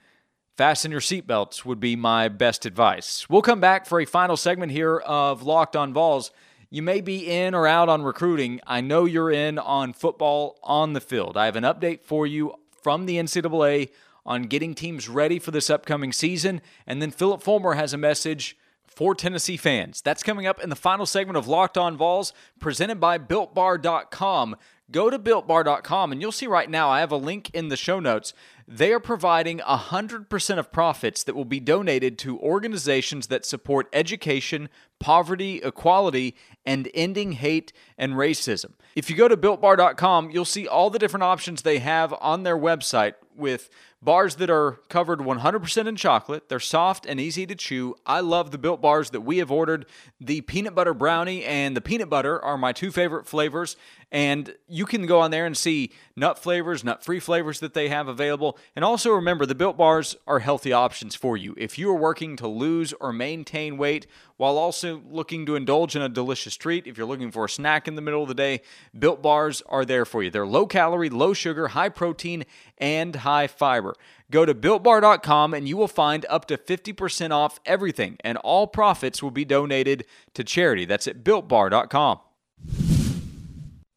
Fasten 0.57 0.89
your 0.89 0.99
seatbelts 0.99 1.63
would 1.63 1.79
be 1.79 1.95
my 1.95 2.29
best 2.29 2.65
advice. 2.65 3.29
We'll 3.29 3.43
come 3.43 3.59
back 3.59 3.85
for 3.85 3.99
a 3.99 4.05
final 4.05 4.37
segment 4.37 4.71
here 4.71 4.97
of 4.97 5.43
Locked 5.43 5.75
on 5.75 5.93
Vols. 5.93 6.31
You 6.71 6.81
may 6.81 6.99
be 6.99 7.29
in 7.29 7.53
or 7.53 7.67
out 7.67 7.89
on 7.89 8.01
recruiting. 8.01 8.59
I 8.65 8.81
know 8.81 9.05
you're 9.05 9.29
in 9.29 9.59
on 9.59 9.93
football 9.93 10.57
on 10.63 10.93
the 10.93 11.01
field. 11.01 11.37
I 11.37 11.45
have 11.45 11.55
an 11.55 11.63
update 11.63 12.01
for 12.01 12.25
you 12.25 12.55
from 12.81 13.05
the 13.05 13.17
NCAA 13.17 13.91
on 14.25 14.43
getting 14.43 14.73
teams 14.73 15.07
ready 15.07 15.37
for 15.37 15.51
this 15.51 15.69
upcoming 15.69 16.11
season. 16.11 16.59
And 16.87 17.03
then 17.03 17.11
Phillip 17.11 17.43
Fulmer 17.43 17.75
has 17.75 17.93
a 17.93 17.99
message 17.99 18.57
for 18.87 19.15
Tennessee 19.15 19.57
fans. 19.57 20.01
That's 20.01 20.23
coming 20.23 20.45
up 20.45 20.61
in 20.61 20.69
the 20.69 20.75
final 20.75 21.05
segment 21.05 21.37
of 21.37 21.47
Locked 21.47 21.77
On 21.77 21.97
Vols, 21.97 22.33
presented 22.59 22.99
by 22.99 23.17
BuiltBar.com. 23.17 24.55
Go 24.91 25.09
to 25.09 25.17
BuiltBar.com 25.17 26.11
and 26.11 26.21
you'll 26.21 26.31
see 26.31 26.45
right 26.45 26.69
now 26.69 26.89
I 26.89 26.99
have 26.99 27.11
a 27.11 27.17
link 27.17 27.49
in 27.53 27.69
the 27.69 27.77
show 27.77 27.99
notes. 27.99 28.33
They 28.67 28.93
are 28.93 28.99
providing 28.99 29.59
100% 29.59 30.57
of 30.59 30.71
profits 30.71 31.23
that 31.23 31.35
will 31.35 31.45
be 31.45 31.59
donated 31.59 32.17
to 32.19 32.39
organizations 32.39 33.27
that 33.27 33.45
support 33.45 33.87
education, 33.91 34.69
poverty, 35.03 35.59
equality, 35.61 36.33
and 36.65 36.89
ending 36.93 37.33
hate 37.33 37.73
and 37.97 38.13
racism. 38.13 38.71
If 38.95 39.09
you 39.09 39.17
go 39.17 39.27
to 39.27 39.35
builtbar.com, 39.35 40.31
you'll 40.31 40.45
see 40.45 40.65
all 40.65 40.89
the 40.89 40.97
different 40.97 41.23
options 41.23 41.61
they 41.61 41.79
have 41.79 42.13
on 42.21 42.43
their 42.43 42.57
website 42.57 43.15
with 43.35 43.69
bars 44.01 44.35
that 44.35 44.49
are 44.49 44.79
covered 44.89 45.19
100% 45.19 45.87
in 45.87 45.95
chocolate. 45.95 46.49
They're 46.49 46.59
soft 46.59 47.05
and 47.05 47.19
easy 47.19 47.45
to 47.45 47.55
chew. 47.55 47.95
I 48.05 48.19
love 48.19 48.51
the 48.51 48.57
built 48.57 48.81
bars 48.81 49.11
that 49.11 49.21
we 49.21 49.37
have 49.37 49.51
ordered. 49.51 49.85
The 50.19 50.41
peanut 50.41 50.75
butter 50.75 50.93
brownie 50.93 51.43
and 51.45 51.75
the 51.75 51.81
peanut 51.81 52.09
butter 52.09 52.43
are 52.43 52.57
my 52.57 52.73
two 52.73 52.91
favorite 52.91 53.25
flavors. 53.25 53.75
And 54.11 54.53
you 54.67 54.85
can 54.85 55.07
go 55.07 55.21
on 55.21 55.31
there 55.31 55.45
and 55.45 55.57
see 55.57 55.91
nut 56.15 56.37
flavors, 56.37 56.83
nut 56.83 57.03
free 57.03 57.19
flavors 57.19 57.59
that 57.61 57.73
they 57.73 57.89
have 57.89 58.07
available. 58.07 58.57
And 58.75 58.85
also 58.85 59.11
remember, 59.11 59.45
the 59.45 59.55
built 59.55 59.77
bars 59.77 60.15
are 60.27 60.39
healthy 60.39 60.71
options 60.71 61.15
for 61.15 61.35
you. 61.35 61.55
If 61.57 61.79
you 61.79 61.89
are 61.89 61.95
working 61.95 62.35
to 62.37 62.47
lose 62.47 62.93
or 62.99 63.11
maintain 63.11 63.77
weight 63.77 64.05
while 64.37 64.57
also 64.57 65.01
looking 65.09 65.45
to 65.45 65.55
indulge 65.55 65.95
in 65.95 66.01
a 66.01 66.09
delicious 66.09 66.55
treat, 66.55 66.87
if 66.87 66.97
you're 66.97 67.07
looking 67.07 67.31
for 67.31 67.45
a 67.45 67.49
snack 67.49 67.87
in 67.87 67.95
the 67.95 68.01
middle 68.01 68.23
of 68.23 68.27
the 68.27 68.33
day, 68.33 68.61
built 68.97 69.21
bars 69.21 69.61
are 69.67 69.85
there 69.85 70.05
for 70.05 70.23
you. 70.23 70.29
They're 70.29 70.45
low 70.45 70.65
calorie, 70.65 71.09
low 71.09 71.33
sugar, 71.33 71.69
high 71.69 71.89
protein, 71.89 72.45
and 72.77 73.15
high 73.17 73.47
fiber. 73.47 73.95
Go 74.31 74.45
to 74.45 74.55
builtbar.com 74.55 75.53
and 75.53 75.67
you 75.67 75.77
will 75.77 75.87
find 75.87 76.25
up 76.29 76.45
to 76.45 76.57
50% 76.57 77.31
off 77.31 77.59
everything, 77.65 78.17
and 78.21 78.37
all 78.39 78.67
profits 78.67 79.21
will 79.21 79.31
be 79.31 79.45
donated 79.45 80.05
to 80.33 80.43
charity. 80.43 80.85
That's 80.85 81.07
at 81.07 81.23
builtbar.com. 81.23 82.19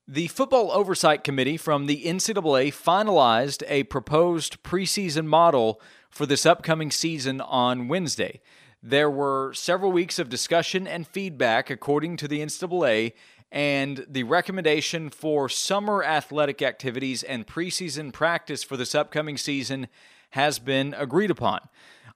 The 0.08 0.28
Football 0.28 0.70
Oversight 0.70 1.24
Committee 1.24 1.56
from 1.56 1.86
the 1.86 2.04
NCAA 2.04 2.68
finalized 2.72 3.64
a 3.66 3.82
proposed 3.84 4.62
preseason 4.62 5.26
model 5.26 5.80
for 6.10 6.26
this 6.26 6.46
upcoming 6.46 6.92
season 6.92 7.40
on 7.40 7.88
Wednesday. 7.88 8.40
There 8.88 9.10
were 9.10 9.52
several 9.52 9.90
weeks 9.90 10.20
of 10.20 10.28
discussion 10.28 10.86
and 10.86 11.08
feedback, 11.08 11.70
according 11.70 12.18
to 12.18 12.28
the 12.28 12.38
NCAA, 12.38 13.14
and 13.50 14.06
the 14.08 14.22
recommendation 14.22 15.10
for 15.10 15.48
summer 15.48 16.04
athletic 16.04 16.62
activities 16.62 17.24
and 17.24 17.48
preseason 17.48 18.12
practice 18.12 18.62
for 18.62 18.76
this 18.76 18.94
upcoming 18.94 19.38
season 19.38 19.88
has 20.30 20.60
been 20.60 20.94
agreed 20.96 21.32
upon. 21.32 21.62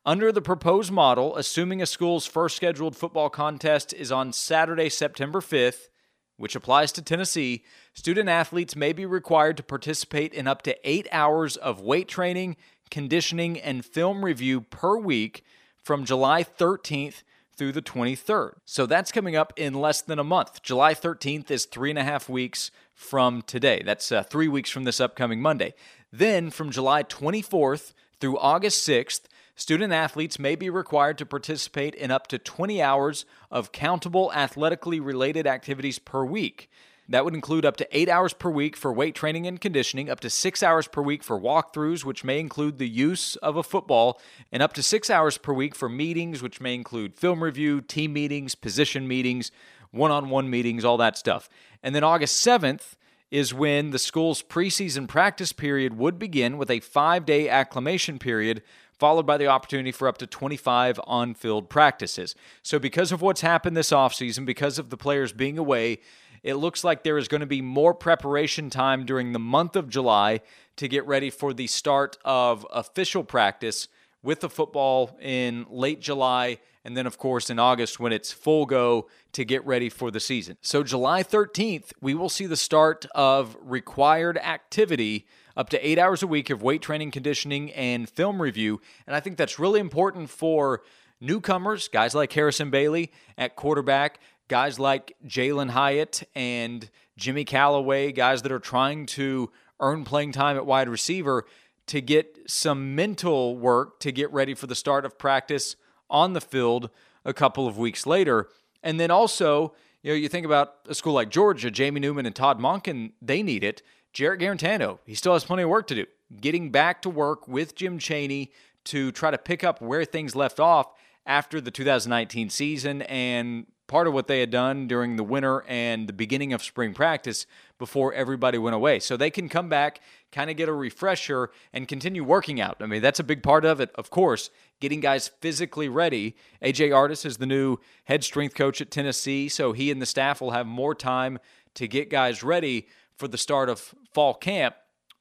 Under 0.06 0.30
the 0.30 0.40
proposed 0.40 0.92
model, 0.92 1.36
assuming 1.36 1.82
a 1.82 1.86
school's 1.86 2.24
first 2.24 2.54
scheduled 2.54 2.94
football 2.94 3.30
contest 3.30 3.92
is 3.92 4.12
on 4.12 4.32
Saturday, 4.32 4.88
September 4.88 5.40
5th, 5.40 5.88
which 6.36 6.54
applies 6.54 6.92
to 6.92 7.02
Tennessee, 7.02 7.64
student 7.94 8.28
athletes 8.28 8.76
may 8.76 8.92
be 8.92 9.04
required 9.04 9.56
to 9.56 9.64
participate 9.64 10.32
in 10.32 10.46
up 10.46 10.62
to 10.62 10.88
eight 10.88 11.08
hours 11.10 11.56
of 11.56 11.80
weight 11.80 12.06
training, 12.06 12.56
conditioning, 12.92 13.58
and 13.60 13.84
film 13.84 14.24
review 14.24 14.60
per 14.60 14.96
week 14.96 15.42
from 15.82 16.04
July 16.04 16.44
13th 16.44 17.22
through 17.56 17.72
the 17.72 17.82
23rd. 17.82 18.52
So 18.64 18.86
that's 18.86 19.12
coming 19.12 19.36
up 19.36 19.52
in 19.56 19.74
less 19.74 20.00
than 20.00 20.18
a 20.18 20.24
month. 20.24 20.62
July 20.62 20.94
13th 20.94 21.50
is 21.50 21.66
three 21.66 21.90
and 21.90 21.98
a 21.98 22.04
half 22.04 22.28
weeks 22.28 22.70
from 22.94 23.42
today. 23.42 23.82
That's 23.84 24.10
uh, 24.10 24.22
three 24.22 24.48
weeks 24.48 24.70
from 24.70 24.84
this 24.84 25.00
upcoming 25.00 25.42
Monday. 25.42 25.74
Then 26.10 26.50
from 26.50 26.70
July 26.70 27.02
24th 27.02 27.92
through 28.18 28.38
August 28.38 28.86
6th, 28.88 29.22
student 29.54 29.92
athletes 29.92 30.38
may 30.38 30.54
be 30.54 30.70
required 30.70 31.18
to 31.18 31.26
participate 31.26 31.94
in 31.94 32.10
up 32.10 32.26
to 32.28 32.38
20 32.38 32.80
hours 32.80 33.26
of 33.50 33.72
countable 33.72 34.32
athletically 34.32 35.00
related 35.00 35.46
activities 35.46 35.98
per 35.98 36.24
week. 36.24 36.70
That 37.10 37.24
would 37.24 37.34
include 37.34 37.66
up 37.66 37.76
to 37.78 37.88
eight 37.90 38.08
hours 38.08 38.32
per 38.32 38.48
week 38.48 38.76
for 38.76 38.92
weight 38.92 39.16
training 39.16 39.44
and 39.44 39.60
conditioning, 39.60 40.08
up 40.08 40.20
to 40.20 40.30
six 40.30 40.62
hours 40.62 40.86
per 40.86 41.02
week 41.02 41.24
for 41.24 41.38
walkthroughs, 41.40 42.04
which 42.04 42.22
may 42.22 42.38
include 42.38 42.78
the 42.78 42.88
use 42.88 43.34
of 43.36 43.56
a 43.56 43.64
football, 43.64 44.20
and 44.52 44.62
up 44.62 44.72
to 44.74 44.82
six 44.82 45.10
hours 45.10 45.36
per 45.36 45.52
week 45.52 45.74
for 45.74 45.88
meetings, 45.88 46.40
which 46.40 46.60
may 46.60 46.72
include 46.72 47.16
film 47.16 47.42
review, 47.42 47.80
team 47.80 48.12
meetings, 48.12 48.54
position 48.54 49.08
meetings, 49.08 49.50
one 49.90 50.12
on 50.12 50.30
one 50.30 50.48
meetings, 50.48 50.84
all 50.84 50.96
that 50.98 51.18
stuff. 51.18 51.48
And 51.82 51.96
then 51.96 52.04
August 52.04 52.46
7th 52.46 52.94
is 53.32 53.52
when 53.52 53.90
the 53.90 53.98
school's 53.98 54.40
preseason 54.40 55.08
practice 55.08 55.52
period 55.52 55.98
would 55.98 56.16
begin 56.16 56.58
with 56.58 56.70
a 56.70 56.78
five 56.78 57.26
day 57.26 57.48
acclimation 57.48 58.20
period 58.20 58.62
followed 59.00 59.24
by 59.24 59.38
the 59.38 59.46
opportunity 59.46 59.90
for 59.90 60.06
up 60.06 60.18
to 60.18 60.26
25 60.26 61.00
on 61.04 61.32
field 61.32 61.70
practices. 61.70 62.34
So, 62.62 62.78
because 62.78 63.10
of 63.10 63.22
what's 63.22 63.40
happened 63.40 63.76
this 63.76 63.90
offseason, 63.90 64.44
because 64.44 64.78
of 64.78 64.90
the 64.90 64.96
players 64.96 65.32
being 65.32 65.58
away, 65.58 66.00
it 66.42 66.54
looks 66.54 66.84
like 66.84 67.02
there 67.02 67.18
is 67.18 67.28
going 67.28 67.40
to 67.40 67.46
be 67.46 67.62
more 67.62 67.94
preparation 67.94 68.70
time 68.70 69.04
during 69.04 69.32
the 69.32 69.38
month 69.38 69.76
of 69.76 69.88
July 69.88 70.40
to 70.76 70.88
get 70.88 71.06
ready 71.06 71.30
for 71.30 71.52
the 71.52 71.66
start 71.66 72.16
of 72.24 72.66
official 72.72 73.24
practice 73.24 73.88
with 74.22 74.40
the 74.40 74.48
football 74.48 75.16
in 75.20 75.66
late 75.68 76.00
July. 76.00 76.58
And 76.84 76.96
then, 76.96 77.06
of 77.06 77.18
course, 77.18 77.50
in 77.50 77.58
August 77.58 78.00
when 78.00 78.12
it's 78.12 78.32
full 78.32 78.64
go 78.64 79.08
to 79.32 79.44
get 79.44 79.64
ready 79.66 79.90
for 79.90 80.10
the 80.10 80.20
season. 80.20 80.56
So, 80.62 80.82
July 80.82 81.22
13th, 81.22 81.92
we 82.00 82.14
will 82.14 82.30
see 82.30 82.46
the 82.46 82.56
start 82.56 83.04
of 83.14 83.56
required 83.60 84.38
activity 84.38 85.26
up 85.56 85.68
to 85.70 85.86
eight 85.86 85.98
hours 85.98 86.22
a 86.22 86.26
week 86.26 86.48
of 86.48 86.62
weight 86.62 86.80
training, 86.80 87.10
conditioning, 87.10 87.70
and 87.72 88.08
film 88.08 88.40
review. 88.40 88.80
And 89.06 89.14
I 89.14 89.20
think 89.20 89.36
that's 89.36 89.58
really 89.58 89.80
important 89.80 90.30
for 90.30 90.82
newcomers, 91.20 91.88
guys 91.88 92.14
like 92.14 92.32
Harrison 92.32 92.70
Bailey 92.70 93.12
at 93.36 93.56
quarterback, 93.56 94.20
guys 94.50 94.80
like 94.80 95.16
Jalin 95.24 95.70
Hyatt 95.70 96.24
and 96.34 96.90
Jimmy 97.16 97.44
Calloway, 97.44 98.10
guys 98.10 98.42
that 98.42 98.50
are 98.50 98.58
trying 98.58 99.06
to 99.06 99.48
earn 99.78 100.04
playing 100.04 100.32
time 100.32 100.56
at 100.56 100.66
wide 100.66 100.88
receiver 100.88 101.44
to 101.86 102.00
get 102.00 102.36
some 102.48 102.96
mental 102.96 103.56
work 103.56 104.00
to 104.00 104.10
get 104.10 104.30
ready 104.32 104.54
for 104.54 104.66
the 104.66 104.74
start 104.74 105.04
of 105.04 105.16
practice 105.16 105.76
on 106.10 106.32
the 106.32 106.40
field 106.40 106.90
a 107.24 107.32
couple 107.32 107.68
of 107.68 107.78
weeks 107.78 108.06
later. 108.06 108.48
And 108.82 108.98
then 108.98 109.12
also, 109.12 109.72
you 110.02 110.10
know, 110.10 110.16
you 110.16 110.28
think 110.28 110.44
about 110.44 110.74
a 110.88 110.96
school 110.96 111.12
like 111.12 111.30
Georgia, 111.30 111.70
Jamie 111.70 112.00
Newman 112.00 112.26
and 112.26 112.34
Todd 112.34 112.58
Monken, 112.58 113.12
they 113.22 113.44
need 113.44 113.62
it. 113.62 113.82
Jarrett 114.12 114.40
Guarantano, 114.40 114.98
he 115.06 115.14
still 115.14 115.34
has 115.34 115.44
plenty 115.44 115.62
of 115.62 115.68
work 115.68 115.86
to 115.86 115.94
do. 115.94 116.06
Getting 116.40 116.70
back 116.70 117.02
to 117.02 117.10
work 117.10 117.46
with 117.46 117.76
Jim 117.76 118.00
Chaney 118.00 118.50
to 118.86 119.12
try 119.12 119.30
to 119.30 119.38
pick 119.38 119.62
up 119.62 119.80
where 119.80 120.04
things 120.04 120.34
left 120.34 120.58
off 120.58 120.88
after 121.24 121.60
the 121.60 121.70
2019 121.70 122.50
season 122.50 123.02
and 123.02 123.66
part 123.90 124.06
of 124.06 124.14
what 124.14 124.28
they 124.28 124.38
had 124.38 124.52
done 124.52 124.86
during 124.86 125.16
the 125.16 125.24
winter 125.24 125.64
and 125.66 126.08
the 126.08 126.12
beginning 126.12 126.52
of 126.52 126.62
spring 126.62 126.94
practice 126.94 127.44
before 127.76 128.14
everybody 128.14 128.56
went 128.56 128.76
away. 128.76 129.00
So 129.00 129.16
they 129.16 129.30
can 129.30 129.48
come 129.48 129.68
back, 129.68 130.00
kind 130.30 130.48
of 130.48 130.56
get 130.56 130.68
a 130.68 130.72
refresher, 130.72 131.50
and 131.72 131.88
continue 131.88 132.22
working 132.22 132.60
out. 132.60 132.76
I 132.78 132.86
mean, 132.86 133.02
that's 133.02 133.18
a 133.18 133.24
big 133.24 133.42
part 133.42 133.64
of 133.64 133.80
it, 133.80 133.90
of 133.96 134.08
course, 134.08 134.50
getting 134.78 135.00
guys 135.00 135.26
physically 135.40 135.88
ready. 135.88 136.36
AJ 136.62 136.94
Artis 136.94 137.24
is 137.24 137.38
the 137.38 137.46
new 137.46 137.78
head 138.04 138.22
strength 138.22 138.54
coach 138.54 138.80
at 138.80 138.92
Tennessee, 138.92 139.48
so 139.48 139.72
he 139.72 139.90
and 139.90 140.00
the 140.00 140.06
staff 140.06 140.40
will 140.40 140.52
have 140.52 140.68
more 140.68 140.94
time 140.94 141.40
to 141.74 141.88
get 141.88 142.10
guys 142.10 142.44
ready 142.44 142.86
for 143.16 143.26
the 143.26 143.38
start 143.38 143.68
of 143.68 143.92
fall 144.14 144.34
camp, 144.34 144.76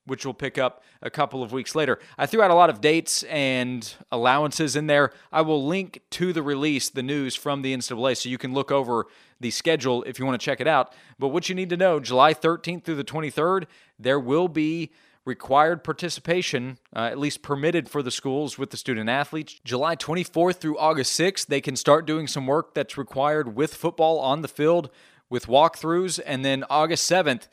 which 0.10 0.26
we'll 0.26 0.34
pick 0.34 0.58
up 0.58 0.84
a 1.02 1.10
couple 1.10 1.44
of 1.44 1.52
weeks 1.52 1.76
later. 1.76 2.00
I 2.18 2.26
threw 2.26 2.42
out 2.42 2.52
a 2.52 2.56
lot 2.56 2.70
of 2.70 2.82
dates 2.82 3.24
and 3.24 3.94
allowances 4.12 4.76
in 4.76 4.88
there. 4.88 5.12
I 5.32 5.42
will 5.42 5.66
link 5.66 6.02
to 6.12 6.34
the 6.34 6.44
release, 6.44 6.90
the 6.90 7.04
news 7.04 7.36
from 7.36 7.62
the 7.62 7.76
NCAA, 7.76 8.18
so 8.18 8.30
you 8.30 8.38
can 8.38 8.54
look 8.54 8.72
over 8.72 9.08
the 9.40 9.52
schedule 9.52 10.04
if 10.04 10.20
you 10.20 10.26
want 10.26 10.40
to 10.40 10.44
check 10.44 10.60
it 10.60 10.68
out. 10.68 10.94
But 11.18 11.30
what 11.30 11.48
you 11.48 11.56
need 11.56 11.70
to 11.70 11.78
know 11.78 12.00
July 12.00 12.34
13th 12.34 12.84
through 12.84 12.96
the 12.96 13.04
23rd, 13.04 13.66
there 13.98 14.20
will 14.20 14.48
be 14.48 14.92
required 15.26 15.84
participation, 15.84 16.78
uh, 16.96 17.02
at 17.02 17.20
least 17.20 17.42
permitted 17.42 17.88
for 17.88 18.02
the 18.02 18.12
schools 18.12 18.58
with 18.58 18.72
the 18.72 18.78
student 18.78 19.10
athletes. 19.10 19.60
July 19.64 19.96
24th 19.96 20.56
through 20.56 20.78
August 20.78 21.18
6th, 21.20 21.46
they 21.46 21.62
can 21.62 21.76
start 21.76 22.06
doing 22.06 22.28
some 22.28 22.48
work 22.48 22.74
that's 22.74 22.98
required 22.98 23.56
with 23.56 23.74
football 23.74 24.20
on 24.20 24.42
the 24.42 24.48
field 24.48 24.90
with 25.30 25.46
walkthroughs. 25.46 26.20
And 26.26 26.44
then 26.44 26.64
August 26.70 27.10
7th, 27.10 27.48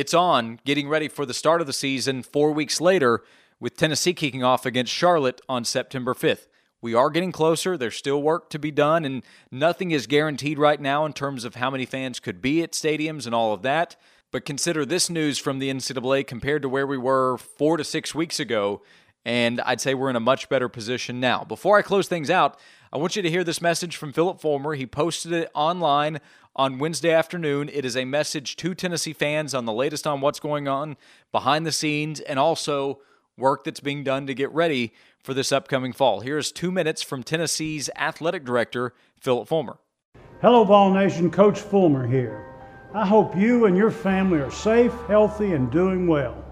it's 0.00 0.14
on, 0.14 0.58
getting 0.64 0.88
ready 0.88 1.08
for 1.08 1.26
the 1.26 1.34
start 1.34 1.60
of 1.60 1.66
the 1.66 1.74
season 1.74 2.22
four 2.22 2.52
weeks 2.52 2.80
later, 2.80 3.22
with 3.60 3.76
Tennessee 3.76 4.14
kicking 4.14 4.42
off 4.42 4.64
against 4.64 4.90
Charlotte 4.90 5.42
on 5.46 5.62
September 5.62 6.14
5th. 6.14 6.46
We 6.80 6.94
are 6.94 7.10
getting 7.10 7.32
closer. 7.32 7.76
There's 7.76 7.96
still 7.96 8.22
work 8.22 8.48
to 8.48 8.58
be 8.58 8.70
done, 8.70 9.04
and 9.04 9.22
nothing 9.50 9.90
is 9.90 10.06
guaranteed 10.06 10.58
right 10.58 10.80
now 10.80 11.04
in 11.04 11.12
terms 11.12 11.44
of 11.44 11.56
how 11.56 11.68
many 11.68 11.84
fans 11.84 12.18
could 12.18 12.40
be 12.40 12.62
at 12.62 12.72
stadiums 12.72 13.26
and 13.26 13.34
all 13.34 13.52
of 13.52 13.60
that. 13.60 13.96
But 14.30 14.46
consider 14.46 14.86
this 14.86 15.10
news 15.10 15.38
from 15.38 15.58
the 15.58 15.68
NCAA 15.68 16.26
compared 16.26 16.62
to 16.62 16.70
where 16.70 16.86
we 16.86 16.96
were 16.96 17.36
four 17.36 17.76
to 17.76 17.84
six 17.84 18.14
weeks 18.14 18.40
ago, 18.40 18.80
and 19.26 19.60
I'd 19.60 19.82
say 19.82 19.92
we're 19.92 20.08
in 20.08 20.16
a 20.16 20.20
much 20.20 20.48
better 20.48 20.70
position 20.70 21.20
now. 21.20 21.44
Before 21.44 21.76
I 21.76 21.82
close 21.82 22.08
things 22.08 22.30
out, 22.30 22.58
I 22.90 22.96
want 22.96 23.16
you 23.16 23.22
to 23.22 23.30
hear 23.30 23.44
this 23.44 23.60
message 23.60 23.96
from 23.96 24.14
Phillip 24.14 24.40
Fulmer. 24.40 24.76
He 24.76 24.86
posted 24.86 25.32
it 25.32 25.50
online 25.54 26.20
on 26.56 26.78
Wednesday 26.78 27.12
afternoon. 27.12 27.70
It 27.72 27.84
is 27.84 27.96
a 27.96 28.04
message 28.04 28.56
to 28.56 28.74
Tennessee 28.74 29.12
fans 29.12 29.54
on 29.54 29.64
the 29.64 29.72
latest 29.72 30.06
on 30.06 30.20
what's 30.20 30.40
going 30.40 30.68
on 30.68 30.96
behind 31.32 31.66
the 31.66 31.72
scenes 31.72 32.20
and 32.20 32.38
also 32.38 33.00
work 33.36 33.64
that's 33.64 33.80
being 33.80 34.04
done 34.04 34.26
to 34.26 34.34
get 34.34 34.52
ready 34.52 34.92
for 35.22 35.34
this 35.34 35.52
upcoming 35.52 35.92
fall. 35.92 36.20
Here's 36.20 36.52
two 36.52 36.70
minutes 36.70 37.02
from 37.02 37.22
Tennessee's 37.22 37.88
athletic 37.96 38.44
director, 38.44 38.94
Phillip 39.20 39.48
Fulmer. 39.48 39.78
Hello, 40.40 40.64
Vol 40.64 40.92
Nation. 40.92 41.30
Coach 41.30 41.60
Fulmer 41.60 42.06
here. 42.06 42.46
I 42.92 43.06
hope 43.06 43.36
you 43.36 43.66
and 43.66 43.76
your 43.76 43.90
family 43.90 44.40
are 44.40 44.50
safe, 44.50 44.92
healthy, 45.06 45.52
and 45.52 45.70
doing 45.70 46.06
well. 46.06 46.44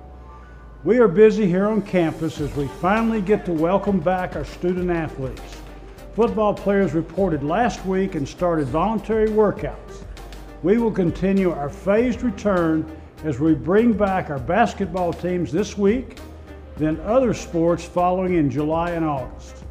We 0.84 0.98
are 0.98 1.08
busy 1.08 1.46
here 1.46 1.66
on 1.66 1.82
campus 1.82 2.40
as 2.40 2.54
we 2.54 2.68
finally 2.68 3.20
get 3.20 3.44
to 3.46 3.52
welcome 3.52 3.98
back 3.98 4.36
our 4.36 4.44
student 4.44 4.90
athletes. 4.90 5.42
Football 6.18 6.52
players 6.52 6.94
reported 6.94 7.44
last 7.44 7.86
week 7.86 8.16
and 8.16 8.28
started 8.28 8.66
voluntary 8.66 9.28
workouts. 9.28 10.02
We 10.64 10.76
will 10.78 10.90
continue 10.90 11.52
our 11.52 11.70
phased 11.70 12.24
return 12.24 12.90
as 13.22 13.38
we 13.38 13.54
bring 13.54 13.92
back 13.92 14.28
our 14.28 14.40
basketball 14.40 15.12
teams 15.12 15.52
this 15.52 15.78
week, 15.78 16.18
then 16.76 16.98
other 17.02 17.32
sports 17.32 17.84
following 17.84 18.34
in 18.34 18.50
July 18.50 18.90
and 18.90 19.04
August. 19.04 19.62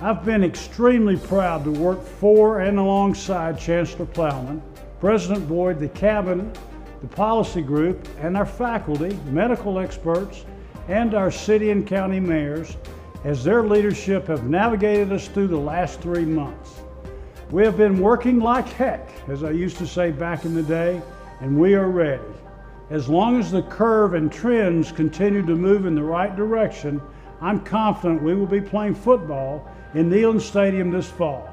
I've 0.00 0.24
been 0.24 0.42
extremely 0.42 1.18
proud 1.18 1.64
to 1.64 1.70
work 1.70 2.02
for 2.02 2.60
and 2.60 2.78
alongside 2.78 3.60
Chancellor 3.60 4.06
Plowman, 4.06 4.62
President 4.98 5.46
Boyd, 5.46 5.78
the 5.78 5.90
Cabinet, 5.90 6.58
the 7.02 7.08
policy 7.08 7.60
group, 7.60 8.08
and 8.18 8.34
our 8.34 8.46
faculty, 8.46 9.14
medical 9.26 9.78
experts, 9.78 10.46
and 10.88 11.12
our 11.12 11.30
city 11.30 11.68
and 11.68 11.86
county 11.86 12.18
mayors 12.18 12.78
as 13.24 13.42
their 13.42 13.62
leadership 13.62 14.26
have 14.28 14.48
navigated 14.48 15.12
us 15.12 15.28
through 15.28 15.48
the 15.48 15.56
last 15.56 16.00
three 16.00 16.24
months. 16.24 16.80
We 17.50 17.64
have 17.64 17.76
been 17.76 18.00
working 18.00 18.40
like 18.40 18.68
heck, 18.68 19.08
as 19.28 19.44
I 19.44 19.50
used 19.50 19.78
to 19.78 19.86
say 19.86 20.10
back 20.10 20.44
in 20.44 20.54
the 20.54 20.62
day, 20.62 21.00
and 21.40 21.58
we 21.58 21.74
are 21.74 21.88
ready. 21.88 22.22
As 22.90 23.08
long 23.08 23.38
as 23.38 23.50
the 23.50 23.62
curve 23.62 24.14
and 24.14 24.30
trends 24.30 24.92
continue 24.92 25.44
to 25.44 25.54
move 25.54 25.86
in 25.86 25.94
the 25.94 26.02
right 26.02 26.34
direction, 26.34 27.00
I'm 27.40 27.60
confident 27.60 28.22
we 28.22 28.34
will 28.34 28.46
be 28.46 28.60
playing 28.60 28.94
football 28.94 29.68
in 29.94 30.08
Neyland 30.08 30.40
Stadium 30.40 30.90
this 30.90 31.08
fall. 31.08 31.48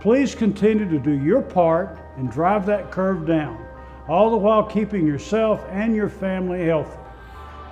Please 0.00 0.34
continue 0.34 0.88
to 0.88 0.98
do 0.98 1.12
your 1.12 1.42
part 1.42 1.98
and 2.16 2.30
drive 2.30 2.66
that 2.66 2.90
curve 2.90 3.26
down, 3.26 3.64
all 4.08 4.30
the 4.30 4.36
while 4.36 4.62
keeping 4.62 5.06
yourself 5.06 5.64
and 5.70 5.94
your 5.94 6.08
family 6.08 6.66
healthy. 6.66 6.98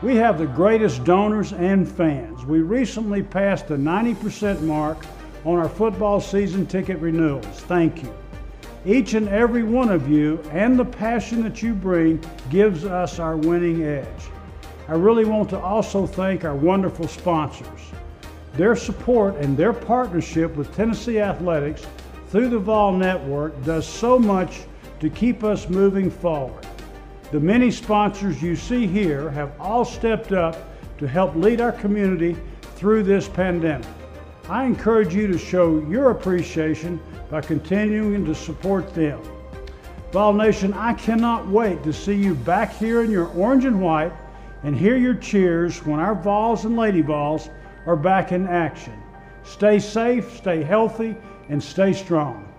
We 0.05 0.17
have 0.17 0.37
the 0.37 0.47
greatest 0.47 1.03
donors 1.05 1.55
and 1.55 1.90
fans. 1.90 2.45
We 2.45 2.61
recently 2.61 3.23
passed 3.23 3.69
the 3.69 3.77
90% 3.77 4.61
mark 4.61 4.99
on 5.47 5.59
our 5.59 5.69
football 5.69 6.21
season 6.21 6.67
ticket 6.67 6.99
renewals. 6.99 7.47
Thank 7.47 8.03
you. 8.03 8.14
Each 8.85 9.14
and 9.14 9.27
every 9.31 9.62
one 9.62 9.88
of 9.88 10.07
you 10.07 10.43
and 10.51 10.79
the 10.79 10.85
passion 10.85 11.43
that 11.45 11.62
you 11.62 11.73
bring 11.73 12.23
gives 12.51 12.85
us 12.85 13.19
our 13.19 13.38
winning 13.38 13.85
edge. 13.85 14.07
I 14.88 14.93
really 14.93 15.25
want 15.25 15.49
to 15.49 15.59
also 15.59 16.07
thank 16.07 16.45
our 16.45 16.55
wonderful 16.55 17.09
sponsors. 17.09 17.81
Their 18.53 18.77
support 18.77 19.37
and 19.37 19.57
their 19.57 19.73
partnership 19.73 20.55
with 20.55 20.77
Tennessee 20.77 21.19
Athletics 21.19 21.87
through 22.29 22.51
the 22.51 22.59
Vol 22.59 22.93
Network 22.93 23.64
does 23.64 23.88
so 23.88 24.19
much 24.19 24.64
to 25.01 25.09
keep 25.09 25.43
us 25.45 25.71
moving 25.71 26.11
forward. 26.11 26.67
The 27.35 27.40
many 27.40 27.73
sponsors 27.73 28.40
you 28.40 28.55
see 28.55 28.87
here 28.87 29.29
have 29.31 29.51
all 29.59 29.85
stepped 29.85 30.31
up 30.31 30.57
to 30.99 31.09
help 31.09 31.35
lead 31.35 31.61
our 31.61 31.73
community 31.73 32.37
through 32.77 33.03
this 33.03 33.29
pandemic. 33.29 33.88
I 34.49 34.62
encourage 34.62 35.16
you 35.16 35.27
to 35.27 35.37
show 35.37 35.81
your 35.88 36.12
appreciation 36.12 37.01
by 37.33 37.40
continuing 37.40 38.25
to 38.27 38.37
support 38.37 38.94
them. 38.94 39.20
Vol 40.12 40.35
Nation, 40.35 40.75
I 40.75 40.92
cannot 40.92 41.49
wait 41.49 41.83
to 41.83 41.92
see 41.92 42.14
you 42.14 42.37
back 42.37 42.73
here 42.73 43.03
in 43.03 43.11
your 43.11 43.27
orange 43.31 43.64
and 43.64 43.81
white 43.81 44.12
and 44.62 44.77
hear 44.77 44.97
your 44.97 45.14
cheers 45.14 45.85
when 45.85 45.99
our 45.99 46.14
Vols 46.14 46.64
and 46.64 46.77
Lady 46.77 47.03
Vols 47.03 47.51
are 47.85 47.97
back 47.97 48.31
in 48.31 48.47
action. 48.47 48.97
Stay 49.42 49.81
safe, 49.81 50.37
stay 50.37 50.62
healthy, 50.62 51.16
and 51.49 51.61
stay 51.61 51.94
strong. 51.94 52.54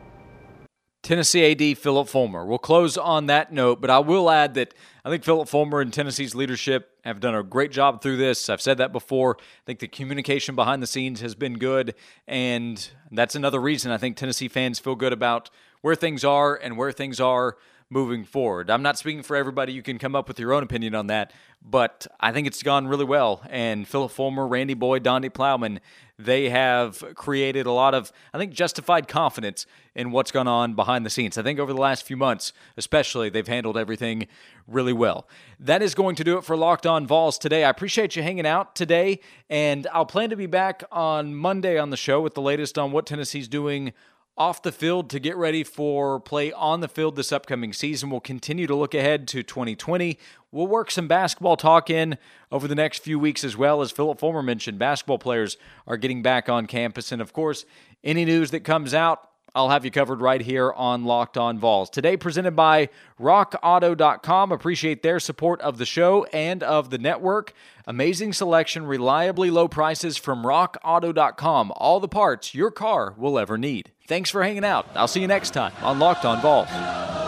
Tennessee 1.06 1.52
AD 1.52 1.78
Phillip 1.78 2.08
Fulmer. 2.08 2.48
We'll 2.48 2.58
close 2.58 2.98
on 2.98 3.28
that 3.28 3.54
note, 3.54 3.80
but 3.80 3.92
I 3.92 4.00
will 4.00 4.28
add 4.28 4.56
that 4.56 4.74
I 5.04 5.12
think 5.12 5.24
Phillip 5.24 5.48
Fulmer 5.48 5.80
and 5.80 5.94
Tennessee's 5.94 6.34
leadership 6.34 6.98
have 7.04 7.20
done 7.20 7.36
a 7.36 7.44
great 7.44 7.72
job 7.72 8.02
through 8.02 8.18
this. 8.18 8.50
I've 8.50 8.60
said 8.60 8.80
that 8.80 8.92
before. 8.92 9.38
I 9.40 9.62
think 9.68 9.78
the 9.78 9.88
communication 9.88 10.56
behind 10.56 10.82
the 10.82 10.88
scenes 10.88 11.22
has 11.22 11.36
been 11.36 11.60
good, 11.60 11.94
and 12.28 12.90
that's 13.12 13.36
another 13.36 13.62
reason 13.62 13.92
I 13.92 14.00
think 14.00 14.18
Tennessee 14.18 14.48
fans 14.48 14.80
feel 14.80 14.96
good 14.96 15.14
about 15.14 15.52
where 15.82 15.94
things 15.94 16.24
are 16.24 16.56
and 16.56 16.76
where 16.76 16.92
things 16.92 17.20
are 17.20 17.56
moving 17.90 18.24
forward. 18.24 18.70
I'm 18.70 18.82
not 18.82 18.98
speaking 18.98 19.22
for 19.22 19.36
everybody. 19.36 19.72
You 19.72 19.84
can 19.84 20.00
come 20.00 20.16
up 20.16 20.28
with 20.28 20.40
your 20.40 20.54
own 20.54 20.64
opinion 20.64 20.96
on 20.96 21.08
that, 21.08 21.32
but 21.62 22.08
I 22.20 22.32
think 22.32 22.48
it's 22.48 22.64
gone 22.64 22.88
really 22.88 23.06
well. 23.06 23.44
And 23.50 23.88
Phillip 23.88 24.12
Fulmer, 24.12 24.48
Randy 24.48 24.74
Boyd, 24.74 25.04
Donde 25.04 25.32
Plowman, 25.34 25.80
they 26.18 26.50
have 26.50 27.04
created 27.14 27.68
a 27.68 27.72
lot 27.72 27.94
of, 27.94 28.12
I 28.34 28.38
think, 28.38 28.54
justified 28.54 29.08
confidence 29.08 29.68
in 29.94 30.12
what's 30.12 30.32
gone 30.32 30.48
on 30.48 30.74
behind 30.74 31.06
the 31.06 31.10
scenes. 31.10 31.38
I 31.38 31.44
think 31.44 31.60
over 31.60 31.74
the 31.74 31.80
last 31.80 32.06
few 32.06 32.18
months, 32.18 32.54
especially, 32.78 33.30
they've 33.30 33.48
handled 33.48 33.78
everything 33.78 34.28
really 34.68 34.94
well. 34.94 35.28
That 35.60 35.82
is 35.82 35.94
going 35.94 36.16
to 36.16 36.24
do 36.24 36.38
it 36.38 36.44
for 36.44 36.58
Locked 36.58 36.88
On 36.88 37.06
Vols 37.06 37.38
today. 37.38 37.66
I 37.66 37.70
appreciate 37.70 38.16
you 38.16 38.24
hanging 38.24 38.48
out 38.48 38.76
today, 38.76 39.20
and 39.50 39.88
I'll 39.94 40.06
plan 40.06 40.30
to 40.32 40.36
be 40.36 40.48
back 40.48 40.84
on 40.92 41.36
Monday 41.36 41.78
on 41.78 41.92
the 41.92 41.98
show 41.98 42.22
with 42.22 42.34
the 42.34 42.42
latest 42.42 42.80
on 42.80 42.92
what 42.92 43.06
Tennessee's 43.06 43.48
doing 43.48 43.94
off 44.38 44.62
the 44.62 44.72
field 44.72 45.10
to 45.10 45.20
get 45.20 45.38
ready 45.38 45.64
for 45.64 46.20
play 46.20 46.52
on 46.52 46.82
the 46.82 46.88
field 46.88 47.16
this 47.16 47.32
upcoming 47.32 47.72
season. 47.72 48.10
We'll 48.10 48.20
continue 48.20 48.68
to 48.68 48.76
look 48.76 48.94
ahead 48.94 49.28
to 49.30 49.44
2020. 49.44 50.18
We'll 50.52 50.68
work 50.68 50.92
some 50.92 51.08
basketball 51.08 51.56
talk 51.56 51.90
in 51.90 52.18
over 52.52 52.68
the 52.68 52.76
next 52.76 53.00
few 53.00 53.18
weeks 53.18 53.44
as 53.44 53.56
well. 53.56 53.82
As 53.82 53.92
Phillip 53.92 54.20
Fulmer 54.20 54.44
mentioned, 54.44 54.78
basketball 54.78 55.20
players 55.20 55.58
are 55.88 55.98
getting 55.98 56.22
back 56.22 56.50
on 56.50 56.66
campus. 56.66 57.12
And 57.12 57.22
of 57.22 57.32
course, 57.32 57.66
any 58.04 58.26
news 58.26 58.52
that 58.52 58.62
comes 58.62 58.94
out, 58.94 59.30
I'll 59.56 59.70
have 59.70 59.86
you 59.86 59.92
covered 59.92 60.20
right 60.20 60.42
here 60.42 60.74
on 60.74 61.06
Locked 61.06 61.38
On 61.38 61.58
Vols. 61.58 61.90
Today, 61.90 62.18
presented 62.18 62.58
by 62.58 62.90
RockAuto.com. 63.20 64.52
Appreciate 64.52 65.02
their 65.02 65.20
support 65.20 65.62
of 65.62 65.78
the 65.78 65.86
show 65.86 66.26
and 66.26 66.62
of 66.62 66.90
the 66.90 66.98
network. 66.98 67.54
Amazing 67.88 68.34
selection, 68.34 68.86
reliably 68.86 69.50
low 69.50 69.70
prices 69.70 70.18
from 70.18 70.44
RockAuto.com. 70.44 71.72
All 71.78 72.02
the 72.02 72.10
parts 72.10 72.54
your 72.54 72.70
car 72.70 73.14
will 73.18 73.40
ever 73.40 73.58
need. 73.58 73.92
Thanks 74.08 74.30
for 74.30 74.44
hanging 74.44 74.66
out. 74.66 74.88
I'll 74.94 75.08
see 75.08 75.22
you 75.22 75.28
next 75.28 75.52
time 75.52 75.72
on 75.82 76.00
Locked 76.00 76.26
On 76.26 76.42
Vols. 76.42 77.25